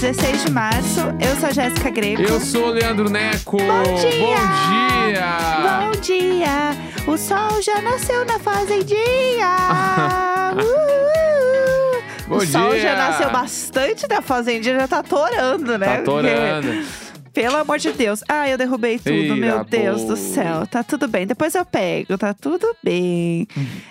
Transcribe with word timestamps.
Hoje 0.00 0.06
é 0.06 0.12
quarta-feira, 0.12 0.12
16 0.12 0.44
de 0.44 0.50
março. 0.50 1.00
Eu 1.20 1.36
sou 1.36 1.48
a 1.48 1.52
Jéssica 1.52 1.90
Greco. 1.90 2.22
Eu 2.22 2.40
sou 2.40 2.68
o 2.68 2.70
Leandro 2.70 3.10
Neco. 3.10 3.58
Bom 3.58 3.94
dia! 3.96 4.36
Bom 4.38 5.12
dia! 5.12 5.36
Bom 5.62 6.00
dia! 6.00 7.12
O 7.12 7.18
sol 7.18 7.60
já 7.60 7.82
nasceu 7.82 8.24
na 8.24 8.38
fazendinha! 8.38 9.56
Uhul! 10.56 12.02
Bom 12.28 12.36
o 12.36 12.46
sol 12.46 12.70
dia! 12.70 12.80
já 12.80 12.96
nasceu 12.96 13.30
bastante 13.30 14.06
da 14.06 14.22
fazendinha, 14.22 14.80
já 14.80 14.88
tá 14.88 15.02
torando, 15.02 15.76
né? 15.76 15.98
Tá 15.98 16.02
torando. 16.02 16.68
Porque, 16.68 17.09
Pelo 17.32 17.56
amor 17.56 17.78
de 17.78 17.92
Deus. 17.92 18.22
Ah, 18.28 18.48
eu 18.48 18.58
derrubei 18.58 18.98
tudo, 18.98 19.10
Eita, 19.10 19.36
meu 19.36 19.64
Deus 19.64 20.02
boa. 20.02 20.14
do 20.14 20.16
céu. 20.16 20.66
Tá 20.66 20.82
tudo 20.82 21.06
bem. 21.06 21.26
Depois 21.26 21.54
eu 21.54 21.64
pego, 21.64 22.18
tá 22.18 22.34
tudo 22.34 22.66
bem. 22.82 23.46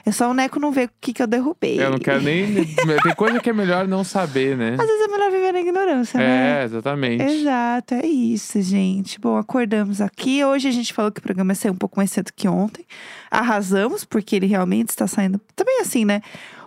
É 0.06 0.12
só 0.12 0.30
o 0.30 0.34
Neco 0.34 0.60
não 0.60 0.72
ver 0.72 0.88
o 0.88 0.92
que, 1.00 1.14
que 1.14 1.22
eu 1.22 1.28
derrubei. 1.28 1.82
Eu 1.82 1.92
não 1.92 2.00
quero 2.00 2.22
nem. 2.22 2.66
Tem 2.66 3.16
coisa 3.16 3.40
que 3.40 3.50
é 3.50 3.54
melhor 3.54 3.88
não 3.88 4.04
saber, 4.04 4.58
né? 4.58 4.76
Às 4.80 4.86
vezes 4.86 5.02
é 5.02 5.08
melhor 5.08 5.32
viver 5.32 5.52
na 5.54 5.60
ignorância, 5.62 6.18
né? 6.18 6.62
É, 6.62 6.64
exatamente. 6.66 7.24
Exato, 7.24 7.96
é 7.96 8.06
isso, 8.06 8.62
gente. 8.62 9.20
Bom, 9.20 9.38
acordamos 9.38 10.02
aqui. 10.02 10.44
Hoje 10.44 10.68
a 10.68 10.72
gente 10.72 10.94
falou 10.94 11.12
que 11.12 11.20
o 11.20 11.24
programa 11.24 11.52
ia 11.52 11.56
sair 11.56 11.72
um 11.72 11.76
pouco 11.76 11.98
mais 11.98 12.12
cedo 12.12 12.32
que 12.36 12.48
ontem. 12.48 12.86
Arrasamos, 13.32 14.04
porque 14.04 14.36
ele 14.36 14.48
realmente 14.48 14.90
está 14.90 15.08
saindo. 15.08 15.40
Também 15.56 15.80
assim, 15.82 16.04
né? 16.04 16.22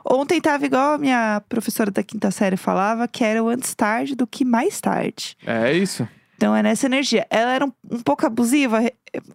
Ontem 0.05 0.41
tava 0.41 0.67
igual 0.67 0.95
a 0.95 0.99
minha 0.99 1.43
professora 1.49 1.91
da 1.91 2.03
quinta 2.03 2.31
série 2.31 2.57
falava, 2.57 3.07
que 3.07 3.23
era 3.23 3.43
o 3.43 3.49
antes 3.49 3.75
tarde 3.75 4.17
do 4.17 4.27
que 4.27 4.45
mais 4.45 4.81
tarde. 4.81 5.37
É 5.47 5.73
isso. 5.73 6.07
Então 6.43 6.57
é 6.57 6.61
nessa 6.61 6.87
energia. 6.87 7.25
Ela 7.31 7.53
era 7.53 7.65
um, 7.65 7.73
um 7.89 8.01
pouco 8.01 8.27
abusiva, 8.27 8.81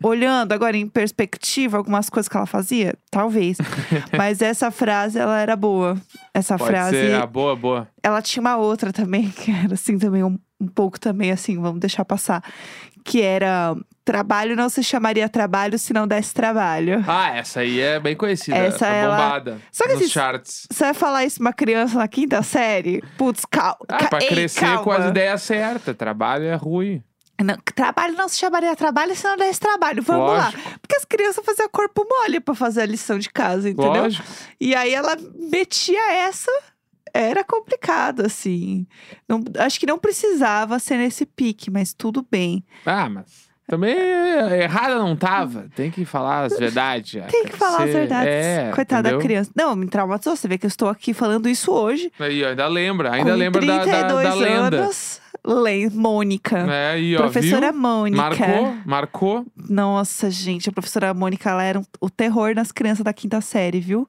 olhando 0.03 0.51
agora 0.51 0.75
em 0.75 0.85
perspectiva 0.85 1.77
algumas 1.77 2.09
coisas 2.09 2.27
que 2.27 2.35
ela 2.35 2.45
fazia? 2.45 2.95
Talvez. 3.09 3.57
Mas 4.17 4.41
essa 4.41 4.69
frase, 4.71 5.17
ela 5.17 5.39
era 5.39 5.55
boa. 5.55 5.95
Essa 6.33 6.57
Pode 6.57 6.69
frase. 6.69 6.97
ser. 6.97 7.15
Ah, 7.15 7.25
boa, 7.25 7.55
boa. 7.55 7.87
Ela 8.03 8.21
tinha 8.21 8.41
uma 8.41 8.57
outra 8.57 8.91
também, 8.91 9.29
que 9.31 9.49
era 9.49 9.75
assim 9.75 9.97
também, 9.97 10.21
um, 10.21 10.37
um 10.59 10.67
pouco 10.67 10.99
também 10.99 11.31
assim, 11.31 11.57
vamos 11.57 11.79
deixar 11.79 12.03
passar. 12.03 12.43
Que 13.05 13.21
era 13.21 13.73
trabalho 14.07 14.55
não 14.55 14.69
se 14.69 14.81
chamaria 14.81 15.27
trabalho 15.27 15.77
se 15.77 15.91
não 15.91 16.07
desse 16.07 16.33
trabalho. 16.33 17.03
Ah, 17.05 17.35
essa 17.35 17.59
aí 17.59 17.81
é 17.81 17.99
bem 17.99 18.15
conhecida. 18.15 18.55
Essa 18.55 18.87
é 18.87 18.99
ela- 19.01 19.17
bombada. 19.17 19.61
Só 19.69 19.83
que 19.83 19.93
nos 19.93 20.01
assim, 20.03 20.09
charts. 20.09 20.65
Você 20.71 20.85
vai 20.85 20.93
falar 20.93 21.25
isso 21.25 21.35
pra 21.39 21.47
uma 21.47 21.53
criança 21.53 21.97
na 21.97 22.07
quinta 22.07 22.41
série? 22.41 23.03
Putz, 23.17 23.43
calma. 23.45 23.75
Ah, 23.89 24.05
pra 24.07 24.19
crescer 24.19 24.77
com 24.79 24.91
as 24.91 25.07
ideias 25.09 25.41
certas. 25.41 25.93
Trabalho 25.97 26.45
é 26.45 26.55
ruim. 26.55 27.03
Não, 27.43 27.55
trabalho 27.75 28.15
não 28.15 28.27
se 28.29 28.37
chamaria 28.39 28.75
trabalho 28.77 29.13
se 29.15 29.23
não 29.25 29.35
desse 29.35 29.59
trabalho. 29.59 30.01
Vamos 30.01 30.25
Lógico. 30.31 30.69
lá. 30.69 30.75
Porque 30.81 30.95
as 30.95 31.03
crianças 31.05 31.45
faziam 31.45 31.67
corpo 31.69 32.07
mole 32.09 32.39
pra 32.39 32.55
fazer 32.55 32.81
a 32.83 32.85
lição 32.85 33.19
de 33.19 33.29
casa, 33.29 33.69
entendeu? 33.69 34.03
Lógico. 34.03 34.25
E 34.59 34.73
aí 34.73 34.93
ela 34.93 35.15
metia 35.51 36.13
essa. 36.13 36.51
Era 37.13 37.43
complicado, 37.43 38.21
assim. 38.25 38.85
Não, 39.27 39.43
acho 39.59 39.79
que 39.79 39.85
não 39.85 39.97
precisava 39.99 40.77
ser 40.79 40.97
nesse 40.97 41.25
pique, 41.25 41.69
mas 41.71 41.93
tudo 41.93 42.25
bem. 42.29 42.63
Ah, 42.85 43.09
mas. 43.09 43.46
Também 43.67 43.93
é- 43.93 44.63
errada 44.63 44.95
não 44.95 45.13
tava. 45.13 45.65
Tem 45.75 45.91
que 45.91 46.05
falar 46.05 46.45
as 46.45 46.57
verdades. 46.57 47.21
Tem 47.29 47.43
que 47.43 47.57
falar 47.57 47.83
as 47.83 47.91
verdades. 47.91 48.33
É, 48.33 48.71
Coitada 48.73 49.11
da 49.11 49.17
criança. 49.17 49.51
Não, 49.53 49.75
me 49.75 49.87
traumatizou. 49.87 50.37
Você 50.37 50.47
vê 50.47 50.57
que 50.57 50.65
eu 50.65 50.69
estou 50.69 50.87
aqui 50.87 51.13
falando 51.13 51.49
isso 51.49 51.71
hoje. 51.73 52.09
Aí, 52.17 52.45
ainda 52.45 52.65
lembra. 52.67 53.11
Ainda 53.11 53.35
lembra 53.35 53.65
da, 53.65 53.77
da, 53.79 53.83
32 53.83 54.23
da 54.23 54.33
lenda. 54.35 54.77
anos. 54.77 55.21
Le 55.45 55.89
Mônica. 55.89 56.57
É, 56.57 56.91
aí, 56.91 57.15
ó, 57.15 57.19
professora 57.19 57.71
viu? 57.71 57.79
Mônica. 57.81 58.21
Marcou, 58.21 58.75
marcou. 58.85 59.45
Nossa, 59.69 60.29
gente, 60.29 60.69
a 60.69 60.71
professora 60.71 61.13
Mônica, 61.13 61.49
ela 61.49 61.63
era 61.63 61.79
um- 61.79 61.85
o 62.01 62.09
terror 62.09 62.53
nas 62.55 62.71
crianças 62.71 63.03
da 63.03 63.13
quinta 63.13 63.39
série, 63.41 63.79
viu? 63.79 64.07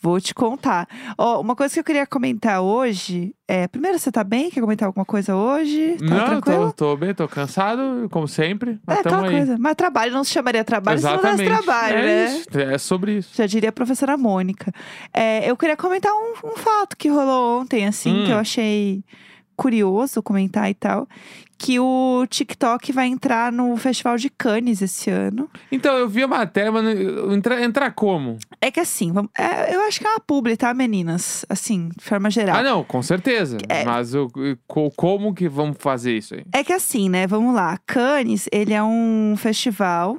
Vou 0.00 0.20
te 0.20 0.34
contar. 0.34 0.86
Ó, 1.16 1.40
uma 1.40 1.56
coisa 1.56 1.72
que 1.74 1.80
eu 1.80 1.84
queria 1.84 2.06
comentar 2.06 2.60
hoje 2.60 3.34
é. 3.48 3.66
Primeiro, 3.66 3.98
você 3.98 4.12
tá 4.12 4.22
bem? 4.22 4.50
Quer 4.50 4.60
comentar 4.60 4.86
alguma 4.86 5.04
coisa 5.06 5.34
hoje? 5.34 5.96
Tá 5.98 6.04
Não, 6.04 6.24
tranquilo? 6.26 6.72
tô, 6.72 6.90
tô 6.90 6.96
bem, 6.96 7.14
tô 7.14 7.26
cansado, 7.26 8.06
como 8.10 8.28
sempre. 8.28 8.78
Mas 8.86 8.98
é, 8.98 9.00
aquela 9.00 9.24
aí. 9.26 9.30
coisa. 9.36 9.56
Mas 9.58 9.74
trabalho 9.74 10.12
não 10.12 10.22
se 10.22 10.30
chamaria 10.32 10.62
trabalho 10.62 10.98
se 10.98 11.04
não 11.04 11.16
desse 11.16 11.26
Exatamente. 11.42 11.48
trabalho, 11.64 11.96
é 11.96 12.02
né? 12.02 12.26
Isso, 12.36 12.58
é 12.58 12.78
sobre 12.78 13.12
isso. 13.18 13.30
Já 13.34 13.46
diria 13.46 13.70
a 13.70 13.72
professora 13.72 14.16
Mônica. 14.16 14.70
É, 15.12 15.50
eu 15.50 15.56
queria 15.56 15.76
comentar 15.76 16.12
um, 16.12 16.34
um 16.44 16.56
fato 16.56 16.96
que 16.96 17.08
rolou 17.08 17.60
ontem, 17.62 17.86
assim, 17.86 18.22
Hum. 18.22 18.26
que 18.26 18.30
eu 18.32 18.36
achei 18.38 19.02
curioso 19.56 20.22
comentar 20.22 20.70
e 20.70 20.74
tal. 20.74 21.08
Que 21.58 21.80
o 21.80 22.26
TikTok 22.28 22.92
vai 22.92 23.06
entrar 23.06 23.50
no 23.50 23.74
Festival 23.78 24.18
de 24.18 24.28
Cannes 24.28 24.82
esse 24.82 25.08
ano. 25.08 25.48
Então, 25.72 25.96
eu 25.96 26.06
vi 26.06 26.22
a 26.22 26.28
matéria, 26.28 26.70
mas 26.70 26.84
entrar 27.34 27.62
entra 27.62 27.90
como? 27.90 28.36
É 28.60 28.70
que 28.70 28.78
assim, 28.78 29.10
vamos- 29.10 29.30
é, 29.38 29.74
eu 29.74 29.80
acho 29.86 29.98
que 29.98 30.06
é 30.06 30.10
uma 30.10 30.20
publi, 30.20 30.54
tá, 30.54 30.74
meninas? 30.74 31.46
Assim, 31.48 31.88
de 31.96 32.04
forma 32.04 32.28
geral. 32.30 32.56
Ah, 32.58 32.62
não, 32.62 32.84
com 32.84 33.00
certeza. 33.02 33.56
É. 33.70 33.84
Mas 33.86 34.14
o, 34.14 34.28
co- 34.66 34.90
como 34.94 35.32
que 35.34 35.48
vamos 35.48 35.78
fazer 35.80 36.18
isso 36.18 36.34
aí? 36.34 36.44
É 36.52 36.62
que 36.62 36.74
assim, 36.74 37.08
né? 37.08 37.26
Vamos 37.26 37.54
lá. 37.54 37.78
Cannes, 37.86 38.46
ele 38.52 38.74
é 38.74 38.82
um 38.82 39.34
festival 39.38 40.18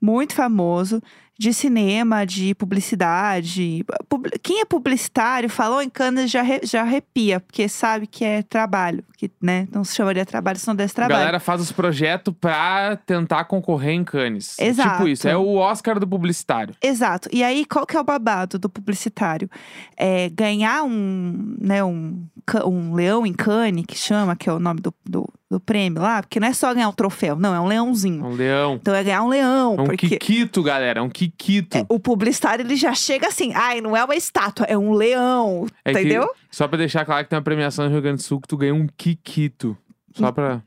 muito 0.00 0.34
famoso 0.34 1.02
de 1.38 1.54
cinema, 1.54 2.24
de 2.26 2.54
publicidade. 2.54 3.84
Pub- 4.08 4.26
Quem 4.42 4.60
é 4.60 4.64
publicitário, 4.64 5.48
falou 5.48 5.80
em 5.80 5.88
Cannes 5.88 6.30
já, 6.30 6.42
já 6.64 6.82
arrepia, 6.82 7.38
porque 7.40 7.68
sabe 7.68 8.06
que 8.06 8.24
é 8.24 8.42
trabalho, 8.42 9.04
que 9.18 9.28
né, 9.42 9.66
não 9.74 9.82
se 9.82 9.96
chamaria 9.96 10.24
trabalho 10.24 10.56
se 10.60 10.66
não 10.68 10.76
desse 10.76 10.92
A 10.92 10.94
trabalho. 10.94 11.18
galera 11.18 11.40
faz 11.40 11.60
os 11.60 11.72
projetos 11.72 12.32
pra 12.40 12.96
tentar 13.04 13.44
concorrer 13.46 13.90
em 13.92 14.04
Cannes. 14.04 14.56
Exato. 14.60 14.90
Tipo 14.98 15.08
isso, 15.08 15.26
é 15.26 15.36
o 15.36 15.56
Oscar 15.56 15.98
do 15.98 16.06
publicitário. 16.06 16.72
Exato. 16.80 17.28
E 17.32 17.42
aí, 17.42 17.64
qual 17.64 17.84
que 17.84 17.96
é 17.96 18.00
o 18.00 18.04
babado 18.04 18.60
do 18.60 18.68
publicitário? 18.68 19.50
É 19.96 20.28
ganhar 20.28 20.84
um, 20.84 21.56
né, 21.60 21.82
um, 21.82 22.24
um 22.64 22.94
leão 22.94 23.26
em 23.26 23.32
Cannes, 23.32 23.84
que 23.86 23.98
chama, 23.98 24.36
que 24.36 24.48
é 24.48 24.52
o 24.52 24.60
nome 24.60 24.80
do, 24.80 24.94
do, 25.04 25.28
do 25.50 25.58
prêmio 25.58 26.00
lá, 26.00 26.22
porque 26.22 26.38
não 26.38 26.46
é 26.46 26.52
só 26.52 26.72
ganhar 26.72 26.88
um 26.88 26.92
troféu, 26.92 27.34
não, 27.34 27.52
é 27.52 27.58
um 27.60 27.66
É 27.66 27.68
leãozinho. 27.70 28.24
um 28.24 28.30
leão. 28.34 28.74
Então 28.80 28.94
é 28.94 29.02
ganhar 29.02 29.24
um 29.24 29.28
leão, 29.28 29.74
É 29.78 29.82
um 29.82 29.84
porque 29.84 30.10
Kikito, 30.10 30.62
galera. 30.62 31.00
É 31.00 31.02
um 31.02 31.10
Kikito. 31.10 31.76
é, 31.76 31.84
o 31.88 31.98
publicitário 31.98 32.64
ele 32.64 32.76
já 32.76 32.94
chega 32.94 33.26
assim, 33.26 33.52
ai, 33.52 33.80
não 33.80 33.96
é 33.96 34.04
uma 34.04 34.14
estátua, 34.14 34.64
é 34.68 34.78
um 34.78 34.92
leão, 34.92 35.66
É 35.84 35.92
que- 35.92 35.98
entendeu? 35.98 36.28
Só 36.50 36.66
pra 36.68 36.78
deixar 36.78 37.04
claro 37.04 37.24
que 37.24 37.30
tem 37.30 37.36
uma 37.36 37.42
premiação 37.44 37.84
no 37.86 37.90
Rio 37.90 38.02
Grande 38.02 38.16
do 38.18 38.22
Sul 38.22 38.40
que 38.40 38.48
tu 38.48 38.56
ganha 38.56 38.74
um 38.74 38.86
Kikito. 38.96 39.76
Só 40.14 40.32
pra. 40.32 40.62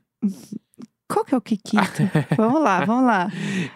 Qual 1.07 1.25
que 1.25 1.35
é 1.35 1.37
o 1.37 1.41
Kikito? 1.41 2.09
vamos 2.37 2.61
lá, 2.63 2.85
vamos 2.85 3.03
lá. 3.05 3.27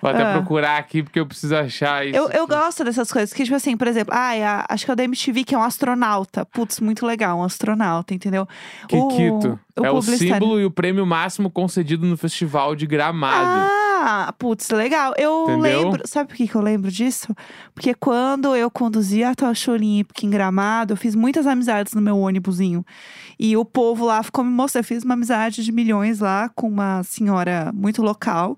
Vou 0.02 0.10
até 0.10 0.24
Ah. 0.24 0.34
procurar 0.34 0.78
aqui 0.78 1.04
porque 1.04 1.20
eu 1.20 1.26
preciso 1.28 1.54
achar 1.54 2.06
isso. 2.08 2.16
Eu, 2.16 2.30
eu 2.30 2.48
gosto 2.48 2.82
dessas 2.86 3.12
coisas, 3.12 3.34
que 3.34 3.44
tipo 3.44 3.56
assim, 3.56 3.76
por 3.76 3.88
exemplo, 3.88 4.14
ai, 4.16 4.42
a- 4.42 4.66
acho 4.70 4.86
que 4.86 4.92
é 4.92 4.94
o 4.94 4.96
da 4.96 5.04
MTV, 5.04 5.44
que 5.44 5.54
é 5.54 5.58
um 5.58 5.62
astronauta. 5.64 6.46
Putz, 6.46 6.80
muito 6.80 7.06
legal, 7.06 7.38
um 7.38 7.44
astronauta, 7.44 8.14
entendeu? 8.14 8.48
Kikito. 8.88 9.60
O, 9.78 9.86
é 9.86 9.92
o 9.92 10.02
símbolo 10.02 10.62
e 10.62 10.66
o 10.66 10.72
prêmio 10.72 11.06
máximo 11.06 11.50
concedido 11.52 12.06
no 12.06 12.16
Festival 12.16 12.74
de 12.74 12.88
Gramado. 12.88 13.68
Ah, 13.70 13.85
putz, 14.38 14.70
legal. 14.70 15.14
Eu 15.18 15.44
Entendeu? 15.44 15.60
lembro. 15.62 16.02
Sabe 16.08 16.30
por 16.30 16.36
que, 16.36 16.48
que 16.48 16.56
eu 16.56 16.62
lembro 16.62 16.92
disso? 16.92 17.34
Porque 17.74 17.94
quando 17.94 18.56
eu 18.56 18.70
conduzia 18.70 19.30
a 19.30 19.36
Tocha 19.36 19.72
Olímpica 19.72 20.26
em 20.26 20.30
Gramado, 20.30 20.94
eu 20.94 20.98
fiz 20.98 21.16
muitas 21.16 21.48
amizades 21.48 21.94
no 21.94 22.02
meu 22.02 22.18
ônibusinho. 22.18 22.86
E 23.40 23.56
o 23.58 23.66
povo 23.66 24.06
lá 24.06 24.22
ficou 24.24 24.44
me 24.44 24.52
mostrando. 24.52 24.84
Eu 24.84 24.88
fiz 24.88 25.04
uma 25.04 25.14
amizade 25.14 25.64
de 25.64 25.72
milhões 25.72 26.20
lá 26.20 26.50
com 26.56 26.68
uma 26.68 27.04
senhora 27.04 27.72
muito 27.74 28.02
local. 28.02 28.58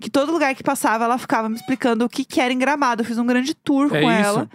Que 0.00 0.08
todo 0.10 0.32
lugar 0.32 0.54
que 0.54 0.62
passava, 0.62 1.04
ela 1.04 1.18
ficava 1.18 1.48
me 1.48 1.56
explicando 1.56 2.04
o 2.04 2.08
que, 2.08 2.24
que 2.24 2.40
era 2.40 2.52
em 2.52 2.58
Gramado. 2.58 3.02
Eu 3.02 3.06
fiz 3.06 3.18
um 3.18 3.26
grande 3.26 3.54
tour 3.54 3.86
É 3.86 4.00
com 4.02 4.10
isso. 4.10 4.20
ela. 4.28 4.48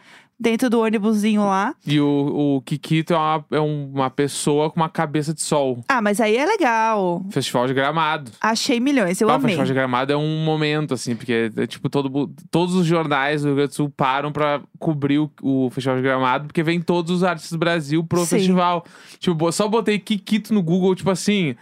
Dentro 0.44 0.70
do 0.70 0.82
ônibusinho 0.82 1.46
lá. 1.46 1.74
E 1.88 2.02
o, 2.02 2.58
o 2.58 2.62
Kikito 2.64 3.14
é 3.14 3.18
uma, 3.18 3.46
é 3.52 3.60
uma 3.62 4.10
pessoa 4.10 4.70
com 4.70 4.76
uma 4.82 4.90
cabeça 4.90 5.34
de 5.34 5.42
sol. 5.42 5.82
Ah, 5.88 6.02
mas 6.02 6.20
aí 6.20 6.36
é 6.36 6.46
legal. 6.46 7.24
Festival 7.32 7.66
de 7.66 7.74
Gramado. 7.74 8.30
Achei 8.42 8.78
milhões, 8.78 9.22
eu 9.22 9.30
Ah, 9.30 9.32
o 9.32 9.36
amei. 9.36 9.46
Festival 9.52 9.66
de 9.68 9.74
Gramado 9.74 10.12
é 10.12 10.18
um 10.18 10.44
momento, 10.44 10.94
assim, 10.94 11.16
porque 11.16 11.50
é, 11.56 11.66
tipo, 11.66 11.90
todo, 11.90 12.30
todos 12.52 12.76
os 12.76 12.86
jornais 12.86 13.42
do 13.44 13.48
Rio 13.48 13.56
Grande 13.56 13.70
do 13.70 13.76
Sul 13.76 13.90
param 13.90 14.34
pra 14.34 14.60
cobrir 14.78 15.20
o, 15.20 15.32
o 15.42 15.70
Festival 15.70 15.96
de 15.96 16.04
Gramado, 16.04 16.48
porque 16.48 16.62
vem 16.62 16.82
todos 16.82 17.10
os 17.10 17.24
artistas 17.24 17.54
do 17.54 17.58
Brasil 17.60 18.04
pro 18.04 18.20
Sim. 18.26 18.36
festival. 18.36 18.84
Tipo, 19.20 19.50
só 19.50 19.66
botei 19.70 19.98
Kikito 19.98 20.54
no 20.54 20.62
Google, 20.62 20.94
tipo 20.94 21.10
assim. 21.10 21.56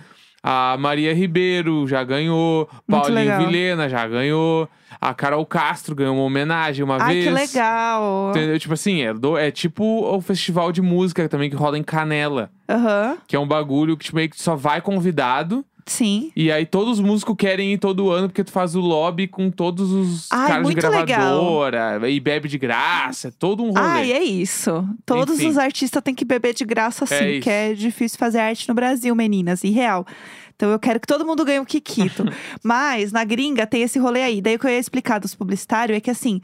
A 0.43 0.75
Maria 0.79 1.13
Ribeiro 1.13 1.87
já 1.87 2.03
ganhou, 2.03 2.67
Muito 2.87 3.01
Paulinho 3.03 3.15
legal. 3.19 3.45
Vilhena 3.45 3.87
já 3.87 4.07
ganhou, 4.07 4.67
a 4.99 5.13
Carol 5.13 5.45
Castro 5.45 5.93
ganhou 5.95 6.15
uma 6.15 6.23
homenagem 6.23 6.83
uma 6.83 6.97
Ai, 6.99 7.13
vez. 7.13 7.25
que 7.25 7.29
legal. 7.31 8.31
Entendeu? 8.31 8.57
Tipo 8.57 8.73
assim, 8.73 9.01
é, 9.03 9.13
do- 9.13 9.37
é 9.37 9.51
tipo 9.51 9.83
o 9.83 10.19
festival 10.19 10.71
de 10.71 10.81
música 10.81 11.29
também 11.29 11.49
que 11.49 11.55
rola 11.55 11.77
em 11.77 11.83
Canela. 11.83 12.49
Aham, 12.67 13.17
Que 13.27 13.35
é 13.35 13.39
um 13.39 13.47
bagulho 13.47 13.95
que 13.95 14.05
tipo, 14.05 14.15
meio 14.15 14.29
que 14.29 14.41
só 14.41 14.55
vai 14.55 14.81
convidado. 14.81 15.63
Sim. 15.91 16.31
E 16.35 16.51
aí 16.51 16.65
todos 16.65 16.93
os 16.93 16.99
músicos 16.99 17.35
querem 17.37 17.73
ir 17.73 17.77
todo 17.77 18.09
ano 18.09 18.29
porque 18.29 18.43
tu 18.43 18.51
faz 18.51 18.75
o 18.75 18.79
lobby 18.79 19.27
com 19.27 19.51
todos 19.51 19.91
os 19.91 20.31
Ai, 20.31 20.47
caras 20.47 20.67
de 20.67 20.73
muito 20.73 20.87
legal. 20.87 21.05
gravadora. 21.05 22.09
E 22.09 22.19
bebe 22.19 22.47
de 22.47 22.57
graça. 22.57 23.27
É 23.27 23.31
todo 23.31 23.63
um 23.63 23.67
rolê. 23.67 23.79
Ai, 23.79 24.11
é 24.11 24.23
isso. 24.23 24.87
Todos 25.05 25.39
Enfim. 25.39 25.49
os 25.49 25.57
artistas 25.57 26.01
têm 26.01 26.15
que 26.15 26.25
beber 26.25 26.53
de 26.53 26.65
graça, 26.65 27.05
sim, 27.05 27.15
É 27.15 27.39
que 27.39 27.49
é 27.49 27.73
difícil 27.73 28.17
fazer 28.17 28.39
arte 28.39 28.67
no 28.67 28.73
Brasil, 28.73 29.13
meninas, 29.15 29.63
e 29.63 29.69
real. 29.69 30.05
Então 30.55 30.69
eu 30.69 30.77
quero 30.77 30.99
que 30.99 31.07
todo 31.07 31.25
mundo 31.25 31.43
ganhe 31.43 31.59
um 31.59 31.65
Kikito. 31.65 32.23
Mas 32.63 33.11
na 33.11 33.23
gringa 33.23 33.65
tem 33.65 33.81
esse 33.81 33.97
rolê 33.97 34.21
aí. 34.21 34.41
Daí 34.41 34.55
o 34.55 34.59
que 34.59 34.67
eu 34.67 34.71
ia 34.71 34.77
explicar 34.77 35.19
dos 35.19 35.33
publicitários 35.33 35.97
é 35.97 35.99
que 35.99 36.11
assim, 36.11 36.39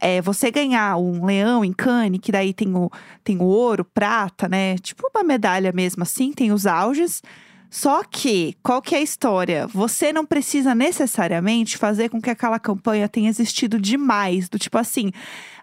é, 0.00 0.22
você 0.22 0.50
ganhar 0.50 0.96
um 0.96 1.26
leão 1.26 1.62
em 1.62 1.72
Cannes, 1.72 2.20
que 2.22 2.32
daí 2.32 2.54
tem 2.54 2.74
o, 2.74 2.90
tem 3.22 3.36
o 3.36 3.44
ouro, 3.44 3.84
prata, 3.84 4.48
né? 4.48 4.78
Tipo 4.78 5.10
uma 5.14 5.22
medalha 5.22 5.70
mesmo 5.70 6.02
assim, 6.02 6.32
tem 6.32 6.50
os 6.50 6.66
auges. 6.66 7.22
Só 7.70 8.02
que, 8.02 8.56
qual 8.62 8.80
que 8.80 8.94
é 8.94 8.98
a 8.98 9.02
história? 9.02 9.66
Você 9.66 10.12
não 10.12 10.24
precisa 10.24 10.74
necessariamente 10.74 11.76
fazer 11.76 12.08
com 12.08 12.20
que 12.20 12.30
aquela 12.30 12.58
campanha 12.58 13.08
tenha 13.08 13.28
existido 13.28 13.78
demais. 13.78 14.48
Do 14.48 14.58
tipo 14.58 14.78
assim, 14.78 15.12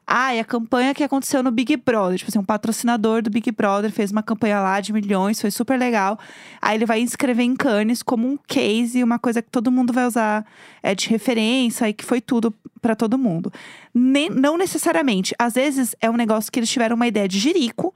ah, 0.07 0.39
a 0.39 0.43
campanha 0.43 0.93
que 0.93 1.03
aconteceu 1.03 1.41
no 1.41 1.49
Big 1.49 1.75
Brother. 1.77 2.19
Tipo 2.19 2.29
assim, 2.29 2.39
um 2.39 2.43
patrocinador 2.43 3.23
do 3.23 3.29
Big 3.31 3.51
Brother 3.51 3.91
fez 3.91 4.11
uma 4.11 4.21
campanha 4.21 4.59
lá 4.59 4.79
de 4.79 4.93
milhões, 4.93 5.41
foi 5.41 5.49
super 5.49 5.79
legal. 5.79 6.19
Aí 6.61 6.77
ele 6.77 6.85
vai 6.85 6.99
inscrever 6.99 7.43
em 7.43 7.55
Cannes 7.55 8.03
como 8.03 8.27
um 8.27 8.37
case, 8.47 9.03
uma 9.03 9.17
coisa 9.17 9.41
que 9.41 9.49
todo 9.49 9.71
mundo 9.71 9.91
vai 9.91 10.05
usar 10.05 10.45
é, 10.83 10.93
de 10.93 11.09
referência 11.09 11.89
e 11.89 11.93
que 11.93 12.05
foi 12.05 12.21
tudo 12.21 12.53
para 12.79 12.95
todo 12.95 13.17
mundo. 13.17 13.51
Nem, 13.91 14.29
não 14.29 14.57
necessariamente. 14.57 15.33
Às 15.39 15.55
vezes 15.55 15.95
é 15.99 16.09
um 16.09 16.17
negócio 16.17 16.51
que 16.51 16.59
eles 16.59 16.69
tiveram 16.69 16.95
uma 16.95 17.07
ideia 17.07 17.27
de 17.27 17.39
jirico 17.39 17.91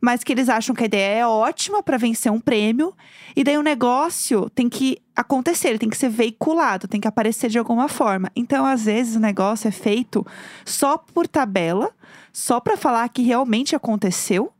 mas 0.00 0.22
que 0.22 0.32
eles 0.32 0.48
acham 0.48 0.74
que 0.74 0.84
a 0.84 0.86
ideia 0.86 1.20
é 1.20 1.26
ótima 1.26 1.82
para 1.82 1.96
vencer 1.96 2.30
um 2.30 2.40
prêmio. 2.40 2.94
E 3.34 3.42
daí 3.42 3.58
o 3.58 3.62
negócio 3.62 4.48
tem 4.50 4.68
que 4.68 4.98
acontecer, 5.14 5.68
ele 5.68 5.78
tem 5.78 5.90
que 5.90 5.96
ser 5.96 6.08
veiculado, 6.08 6.88
tem 6.88 7.00
que 7.00 7.08
aparecer 7.08 7.50
de 7.50 7.58
alguma 7.58 7.88
forma. 7.88 8.30
Então, 8.34 8.64
às 8.64 8.84
vezes, 8.84 9.16
o 9.16 9.20
negócio 9.20 9.68
é 9.68 9.72
feito 9.72 10.26
só 10.64 10.96
por 10.96 11.26
tabela, 11.26 11.90
só 12.32 12.60
para 12.60 12.76
falar 12.76 13.08
que 13.08 13.22
realmente 13.22 13.74
aconteceu. 13.74 14.52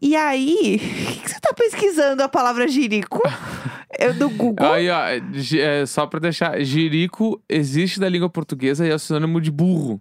E 0.00 0.14
aí, 0.14 0.76
o 1.18 1.22
que 1.22 1.28
você 1.28 1.40
tá 1.40 1.52
pesquisando 1.52 2.22
a 2.22 2.28
palavra 2.28 2.68
jirico? 2.68 3.20
Eu 3.98 4.14
do 4.18 4.30
Google. 4.30 4.72
Aí, 4.72 4.88
ó, 4.88 5.00
é, 5.06 5.86
só 5.86 6.06
pra 6.06 6.20
deixar, 6.20 6.62
jirico 6.62 7.42
existe 7.48 7.98
da 7.98 8.08
língua 8.08 8.30
portuguesa 8.30 8.86
e 8.86 8.90
é 8.90 8.98
sinônimo 8.98 9.40
de 9.40 9.50
burro. 9.50 10.00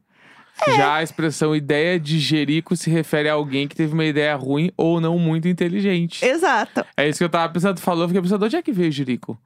É. 0.66 0.76
Já 0.76 0.96
a 0.96 1.04
expressão 1.04 1.56
ideia 1.56 2.00
de 2.00 2.20
jerico 2.20 2.76
se 2.76 2.90
refere 2.90 3.30
a 3.30 3.34
alguém 3.34 3.68
que 3.68 3.76
teve 3.76 3.94
uma 3.94 4.06
ideia 4.06 4.36
ruim 4.36 4.72
ou 4.76 5.00
não 5.00 5.20
muito 5.20 5.48
inteligente. 5.48 6.26
Exato. 6.26 6.84
É 6.96 7.08
isso 7.08 7.20
que 7.20 7.24
eu 7.24 7.30
tava 7.30 7.52
pensando, 7.52 7.80
falou, 7.80 8.04
eu 8.04 8.08
fiquei 8.08 8.22
pensando, 8.22 8.46
onde 8.46 8.56
é 8.56 8.62
que 8.62 8.72
veio 8.72 8.92
jerico? 8.92 9.38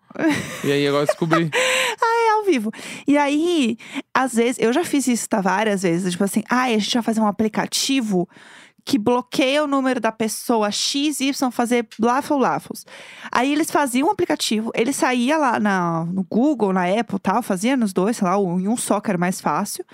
e 0.63 0.71
aí 0.71 0.87
agora 0.87 1.05
descobri. 1.05 1.49
ah, 2.01 2.27
é 2.27 2.31
ao 2.31 2.43
vivo. 2.43 2.71
E 3.05 3.17
aí, 3.17 3.77
às 4.13 4.35
vezes, 4.35 4.57
eu 4.59 4.71
já 4.71 4.85
fiz 4.85 5.07
isso 5.07 5.27
tá, 5.27 5.41
várias 5.41 5.81
vezes, 5.83 6.11
tipo 6.11 6.23
assim, 6.23 6.43
ah, 6.49 6.63
a 6.63 6.77
gente 6.77 6.93
vai 6.93 7.03
fazer 7.03 7.19
um 7.19 7.27
aplicativo 7.27 8.27
que 8.83 8.97
bloqueia 8.97 9.63
o 9.63 9.67
número 9.67 9.99
da 9.99 10.11
pessoa 10.11 10.71
X, 10.71 11.19
Y 11.19 11.51
fazer 11.51 11.87
blafos, 11.99 12.37
blafos. 12.37 12.85
Aí 13.31 13.51
eles 13.51 13.69
faziam 13.69 14.07
um 14.07 14.11
aplicativo, 14.11 14.71
ele 14.73 14.91
saía 14.91 15.37
lá 15.37 15.59
na, 15.59 16.05
no 16.05 16.23
Google, 16.23 16.73
na 16.73 16.85
Apple 16.85 17.19
tal, 17.19 17.43
fazia 17.43 17.77
nos 17.77 17.93
dois, 17.93 18.17
sei 18.17 18.27
lá, 18.27 18.37
em 18.37 18.67
um 18.67 18.75
só 18.75 18.99
que 18.99 19.11
era 19.11 19.19
mais 19.19 19.39
fácil 19.39 19.85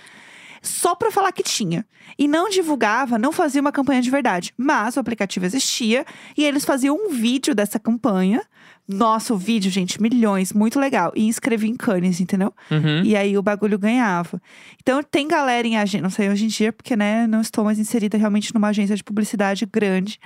só 0.67 0.95
para 0.95 1.11
falar 1.11 1.31
que 1.31 1.43
tinha. 1.43 1.85
E 2.17 2.27
não 2.27 2.49
divulgava, 2.49 3.17
não 3.17 3.31
fazia 3.31 3.61
uma 3.61 3.71
campanha 3.71 4.01
de 4.01 4.09
verdade. 4.09 4.53
Mas 4.57 4.95
o 4.95 4.99
aplicativo 4.99 5.45
existia 5.45 6.05
e 6.37 6.43
eles 6.43 6.65
faziam 6.65 6.95
um 6.95 7.09
vídeo 7.09 7.55
dessa 7.55 7.79
campanha. 7.79 8.41
Nossa, 8.87 9.33
o 9.33 9.37
vídeo, 9.37 9.69
gente, 9.69 10.01
milhões, 10.01 10.53
muito 10.53 10.79
legal. 10.79 11.11
E 11.15 11.27
inscrevi 11.27 11.67
em 11.67 11.75
Cannes, 11.75 12.21
entendeu? 12.21 12.53
Uhum. 12.71 13.03
E 13.03 13.15
aí 13.15 13.37
o 13.37 13.43
bagulho 13.43 13.77
ganhava. 13.77 14.41
Então 14.81 15.03
tem 15.03 15.27
galera 15.27 15.67
em 15.67 15.77
agência, 15.77 16.01
não 16.01 16.09
sei 16.09 16.29
hoje 16.29 16.45
em 16.45 16.47
dia, 16.47 16.71
porque 16.71 16.95
né, 16.95 17.27
não 17.27 17.41
estou 17.41 17.65
mais 17.65 17.79
inserida 17.79 18.17
realmente 18.17 18.53
numa 18.53 18.69
agência 18.69 18.95
de 18.95 19.03
publicidade 19.03 19.65
grande 19.65 20.19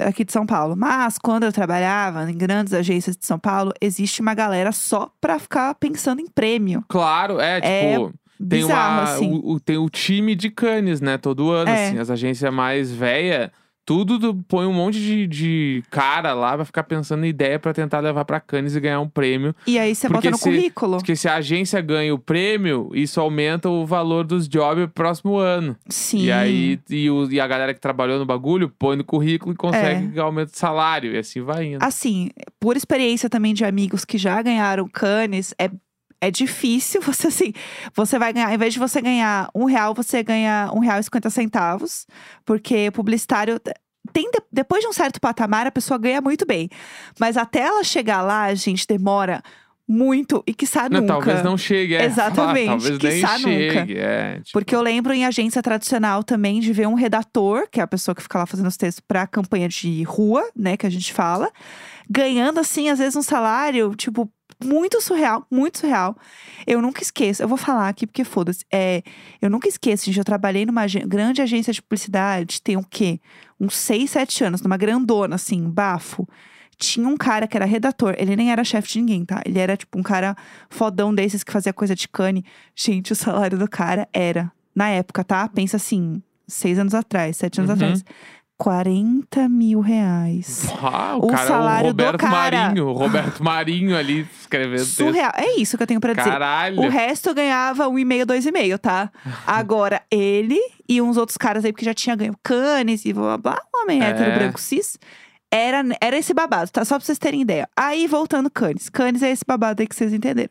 aqui 0.00 0.24
de 0.24 0.32
São 0.32 0.44
Paulo. 0.44 0.76
Mas 0.76 1.18
quando 1.18 1.44
eu 1.44 1.52
trabalhava 1.52 2.30
em 2.30 2.36
grandes 2.36 2.72
agências 2.72 3.16
de 3.16 3.24
São 3.24 3.38
Paulo, 3.38 3.72
existe 3.80 4.20
uma 4.20 4.34
galera 4.34 4.72
só 4.72 5.10
pra 5.20 5.38
ficar 5.38 5.74
pensando 5.76 6.20
em 6.20 6.26
prêmio. 6.26 6.84
Claro, 6.88 7.40
é, 7.40 7.60
tipo. 7.60 8.12
É 8.12 8.25
tem 8.38 8.60
Bizarro, 8.60 8.92
uma, 8.94 9.02
assim. 9.14 9.30
o, 9.42 9.52
o- 9.54 9.60
tem 9.60 9.76
o 9.78 9.88
time 9.88 10.34
de 10.34 10.50
canes, 10.50 11.00
né? 11.00 11.16
Todo 11.18 11.50
ano, 11.50 11.70
É. 11.70 11.88
assim. 11.88 11.98
As 11.98 12.10
agências 12.10 12.52
mais 12.52 12.92
velhas, 12.92 13.50
tudo 13.88 14.18
tu 14.18 14.34
põe 14.48 14.66
um 14.66 14.72
monte 14.72 14.98
de, 14.98 15.28
de 15.28 15.82
cara 15.92 16.34
lá 16.34 16.56
pra 16.56 16.64
ficar 16.64 16.82
pensando 16.82 17.24
em 17.24 17.28
ideia 17.28 17.56
pra 17.56 17.72
tentar 17.72 18.00
levar 18.00 18.24
pra 18.24 18.40
canes 18.40 18.74
e 18.74 18.80
ganhar 18.80 18.98
um 19.00 19.08
prêmio. 19.08 19.54
E 19.64 19.78
aí 19.78 19.94
você 19.94 20.08
bota 20.08 20.28
no 20.28 20.36
se- 20.36 20.42
currículo. 20.42 20.96
Porque 20.96 21.14
se 21.14 21.28
a 21.28 21.36
agência 21.36 21.80
ganha 21.80 22.12
o 22.12 22.18
prêmio, 22.18 22.90
isso 22.92 23.20
aumenta 23.20 23.68
o 23.68 23.86
valor 23.86 24.24
dos 24.26 24.48
jobs 24.48 24.86
pro 24.86 24.92
próximo 24.92 25.36
ano. 25.36 25.76
Sim. 25.88 26.22
E 26.24 26.32
aí, 26.32 26.80
e, 26.90 27.08
o- 27.08 27.30
e 27.30 27.40
a 27.40 27.46
galera 27.46 27.72
que 27.72 27.80
trabalhou 27.80 28.18
no 28.18 28.26
bagulho 28.26 28.68
põe 28.76 28.96
no 28.96 29.04
currículo 29.04 29.52
e 29.54 29.56
consegue 29.56 30.18
aumento 30.18 30.50
de 30.50 30.58
salário. 30.58 31.12
E 31.14 31.18
assim 31.18 31.40
vai 31.42 31.66
indo. 31.66 31.78
Assim, 31.84 32.30
por 32.58 32.76
experiência 32.76 33.30
também 33.30 33.54
de 33.54 33.64
amigos 33.64 34.04
que 34.04 34.18
já 34.18 34.42
ganharam 34.42 34.88
canes, 34.88 35.54
é, 35.60 35.70
é 36.20 36.30
difícil 36.30 37.00
você 37.02 37.28
assim. 37.28 37.52
Você 37.94 38.18
vai 38.18 38.32
ganhar, 38.32 38.48
ao 38.48 38.54
invés 38.54 38.72
de 38.72 38.78
você 38.78 39.00
ganhar 39.00 39.48
um 39.54 39.64
real, 39.64 39.94
você 39.94 40.22
ganha 40.22 40.70
um 40.74 40.78
real 40.78 40.98
e 40.98 41.02
cinquenta 41.02 41.30
centavos. 41.30 42.06
Porque 42.44 42.90
publicitário. 42.90 43.60
Tem, 44.12 44.30
de- 44.30 44.40
depois 44.52 44.82
de 44.82 44.88
um 44.88 44.92
certo 44.92 45.20
patamar, 45.20 45.66
a 45.66 45.70
pessoa 45.72 45.98
ganha 45.98 46.20
muito 46.20 46.46
bem. 46.46 46.68
Mas 47.18 47.36
até 47.36 47.60
ela 47.60 47.82
chegar 47.82 48.22
lá, 48.22 48.54
gente, 48.54 48.86
demora 48.86 49.42
muito 49.88 50.42
e 50.46 50.54
Não, 50.90 51.00
nunca. 51.00 51.12
talvez 51.14 51.42
não 51.44 51.56
chegue, 51.56 51.94
é. 51.94 52.04
Exatamente, 52.04 52.66
talvez 52.70 52.98
nem 52.98 53.12
quiçá 53.12 53.32
nunca. 53.38 53.48
chegue. 53.48 53.96
É, 53.98 54.34
tipo, 54.40 54.50
Porque 54.52 54.74
eu 54.74 54.82
lembro 54.82 55.12
em 55.12 55.24
agência 55.24 55.62
tradicional 55.62 56.24
também 56.24 56.58
de 56.60 56.72
ver 56.72 56.88
um 56.88 56.94
redator, 56.94 57.68
que 57.70 57.78
é 57.80 57.82
a 57.82 57.86
pessoa 57.86 58.14
que 58.14 58.22
fica 58.22 58.38
lá 58.38 58.46
fazendo 58.46 58.66
os 58.66 58.76
textos 58.76 59.00
pra 59.06 59.26
campanha 59.26 59.68
de 59.68 60.02
rua, 60.02 60.48
né, 60.56 60.76
que 60.76 60.86
a 60.86 60.90
gente 60.90 61.12
fala, 61.12 61.50
ganhando 62.10 62.58
assim, 62.60 62.88
às 62.88 62.98
vezes, 62.98 63.16
um 63.16 63.22
salário, 63.22 63.94
tipo, 63.94 64.30
muito 64.64 65.00
surreal, 65.02 65.46
muito 65.50 65.78
surreal. 65.78 66.16
Eu 66.66 66.80
nunca 66.80 67.02
esqueço, 67.02 67.42
eu 67.42 67.48
vou 67.48 67.58
falar 67.58 67.88
aqui 67.88 68.06
porque 68.06 68.24
foda-se. 68.24 68.64
É, 68.72 69.02
eu 69.40 69.50
nunca 69.50 69.68
esqueço, 69.68 70.06
gente, 70.06 70.18
eu 70.18 70.24
trabalhei 70.24 70.64
numa 70.66 70.82
agen- 70.82 71.06
grande 71.06 71.42
agência 71.42 71.72
de 71.72 71.82
publicidade, 71.82 72.60
tem 72.62 72.76
o 72.76 72.82
quê? 72.82 73.20
Uns 73.60 73.76
seis, 73.76 74.10
sete 74.10 74.42
anos, 74.42 74.60
numa 74.62 74.76
grandona, 74.76 75.34
assim, 75.36 75.68
bafo. 75.68 76.26
Tinha 76.78 77.08
um 77.08 77.16
cara 77.16 77.46
que 77.46 77.56
era 77.56 77.64
redator, 77.64 78.14
ele 78.18 78.36
nem 78.36 78.50
era 78.52 78.62
chefe 78.62 78.88
de 78.92 79.00
ninguém, 79.00 79.24
tá? 79.24 79.40
Ele 79.46 79.58
era 79.58 79.76
tipo 79.76 79.98
um 79.98 80.02
cara 80.02 80.36
fodão 80.68 81.14
desses 81.14 81.42
que 81.42 81.50
fazia 81.52 81.72
coisa 81.72 81.94
de 81.94 82.06
cane. 82.08 82.44
Gente, 82.74 83.12
o 83.12 83.16
salário 83.16 83.56
do 83.58 83.68
cara 83.68 84.06
era, 84.12 84.52
na 84.74 84.88
época, 84.90 85.24
tá? 85.24 85.48
Pensa 85.48 85.76
assim, 85.78 86.22
seis 86.46 86.78
anos 86.78 86.92
atrás, 86.94 87.36
sete 87.38 87.60
anos 87.60 87.70
Uhum. 87.70 87.76
atrás. 87.76 88.04
40 88.58 89.48
mil 89.50 89.80
reais. 89.80 90.66
Ah, 90.82 91.14
o, 91.16 91.26
O 91.26 91.28
cara, 91.28 91.46
salário 91.46 91.90
o 91.90 91.92
do 91.92 92.02
Roberto 92.04 92.20
cara. 92.20 92.58
Marinho, 92.64 92.86
o 92.88 92.92
Roberto 92.92 93.44
Marinho 93.44 93.96
ali 93.96 94.26
escrevendo 94.40 94.78
texto. 94.78 94.96
Surreal. 94.96 95.32
É 95.36 95.58
isso 95.60 95.76
que 95.76 95.82
eu 95.82 95.86
tenho 95.86 96.00
pra 96.00 96.14
dizer. 96.14 96.30
Caralho. 96.30 96.80
O 96.80 96.88
resto 96.88 97.28
eu 97.28 97.34
ganhava 97.34 97.86
um 97.88 97.98
e 97.98 98.04
meio, 98.04 98.24
dois 98.24 98.46
e 98.46 98.50
meio, 98.52 98.78
tá? 98.78 99.10
Agora, 99.46 100.02
ele 100.10 100.58
e 100.88 101.00
uns 101.02 101.16
outros 101.18 101.36
caras 101.36 101.64
aí, 101.66 101.72
porque 101.72 101.84
já 101.84 101.92
tinha 101.94 102.16
ganho 102.16 102.34
canes 102.42 103.04
e 103.04 103.12
blá 103.12 103.36
blá 103.36 103.52
blá, 103.52 103.62
homem 103.82 104.02
É. 104.02 104.06
hétero 104.08 104.32
branco 104.38 104.58
cis. 104.60 104.98
Era, 105.50 105.84
era 106.00 106.16
esse 106.16 106.34
babado, 106.34 106.70
tá? 106.70 106.84
Só 106.84 106.96
pra 106.96 107.04
vocês 107.04 107.18
terem 107.18 107.42
ideia. 107.42 107.68
Aí, 107.76 108.06
voltando 108.06 108.50
canes. 108.50 108.88
Canes 108.88 109.22
é 109.22 109.30
esse 109.30 109.44
babado 109.46 109.80
aí 109.80 109.86
que 109.86 109.94
vocês 109.94 110.12
entenderam. 110.12 110.50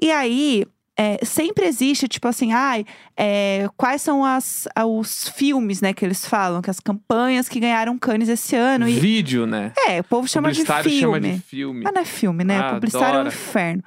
E 0.00 0.10
aí, 0.10 0.64
é, 0.98 1.24
sempre 1.24 1.66
existe, 1.66 2.08
tipo 2.08 2.26
assim, 2.26 2.52
ai, 2.52 2.84
é, 3.16 3.68
quais 3.76 4.00
são 4.02 4.24
as, 4.24 4.66
os 4.86 5.28
filmes, 5.28 5.80
né, 5.80 5.92
que 5.92 6.04
eles 6.04 6.26
falam, 6.26 6.62
que 6.62 6.70
as 6.70 6.80
campanhas 6.80 7.48
que 7.48 7.60
ganharam 7.60 7.98
canes 7.98 8.28
esse 8.28 8.56
ano. 8.56 8.88
E, 8.88 8.98
Vídeo, 8.98 9.46
né? 9.46 9.72
é, 9.86 10.00
o 10.00 10.04
povo 10.04 10.26
chama 10.26 10.50
de 10.50 10.64
filme. 10.64 11.00
chama 11.00 11.20
de 11.20 11.38
filme. 11.40 11.82
Mas 11.84 11.92
não 11.92 12.00
é 12.00 12.04
filme, 12.04 12.44
né? 12.44 12.58
Ah, 12.58 12.74
Publicitário 12.74 13.20
é 13.20 13.24
um 13.24 13.26
inferno. 13.28 13.82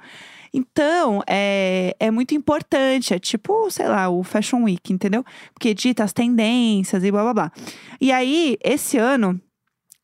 Então, 0.52 1.22
é, 1.28 1.94
é 1.98 2.10
muito 2.10 2.34
importante. 2.34 3.14
É 3.14 3.18
tipo, 3.18 3.70
sei 3.70 3.88
lá, 3.88 4.08
o 4.08 4.22
Fashion 4.22 4.64
Week, 4.64 4.92
entendeu? 4.92 5.24
Porque 5.54 5.72
dita 5.74 6.02
as 6.04 6.12
tendências 6.12 7.04
e 7.04 7.10
blá 7.10 7.22
blá 7.22 7.34
blá. 7.34 7.52
E 8.00 8.10
aí, 8.10 8.56
esse 8.62 8.98
ano, 8.98 9.40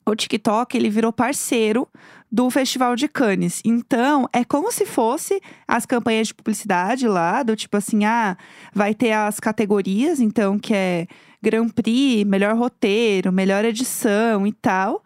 o 0.07 0.15
TikTok, 0.15 0.77
ele 0.77 0.89
virou 0.89 1.13
parceiro 1.13 1.89
do 2.31 2.49
Festival 2.51 2.95
de 2.95 3.09
Cannes. 3.09 3.61
Então, 3.65 4.29
é 4.33 4.45
como 4.45 4.71
se 4.71 4.87
fosse 4.87 5.41
as 5.67 5.85
campanhas 5.85 6.29
de 6.29 6.35
publicidade 6.35 7.09
lá, 7.09 7.43
do 7.43 7.57
tipo 7.57 7.77
assim, 7.77 8.05
ah, 8.05 8.37
vai 8.73 8.95
ter 8.95 9.13
as 9.13 9.41
categorias, 9.41 10.21
então, 10.21 10.59
que 10.59 10.75
é 10.75 11.07
Grand 11.43 11.69
Prix, 11.69 12.25
melhor 12.25 12.57
roteiro, 12.57 13.33
melhor 13.33 13.65
edição 13.65 14.47
e 14.47 14.53
tal. 14.53 15.03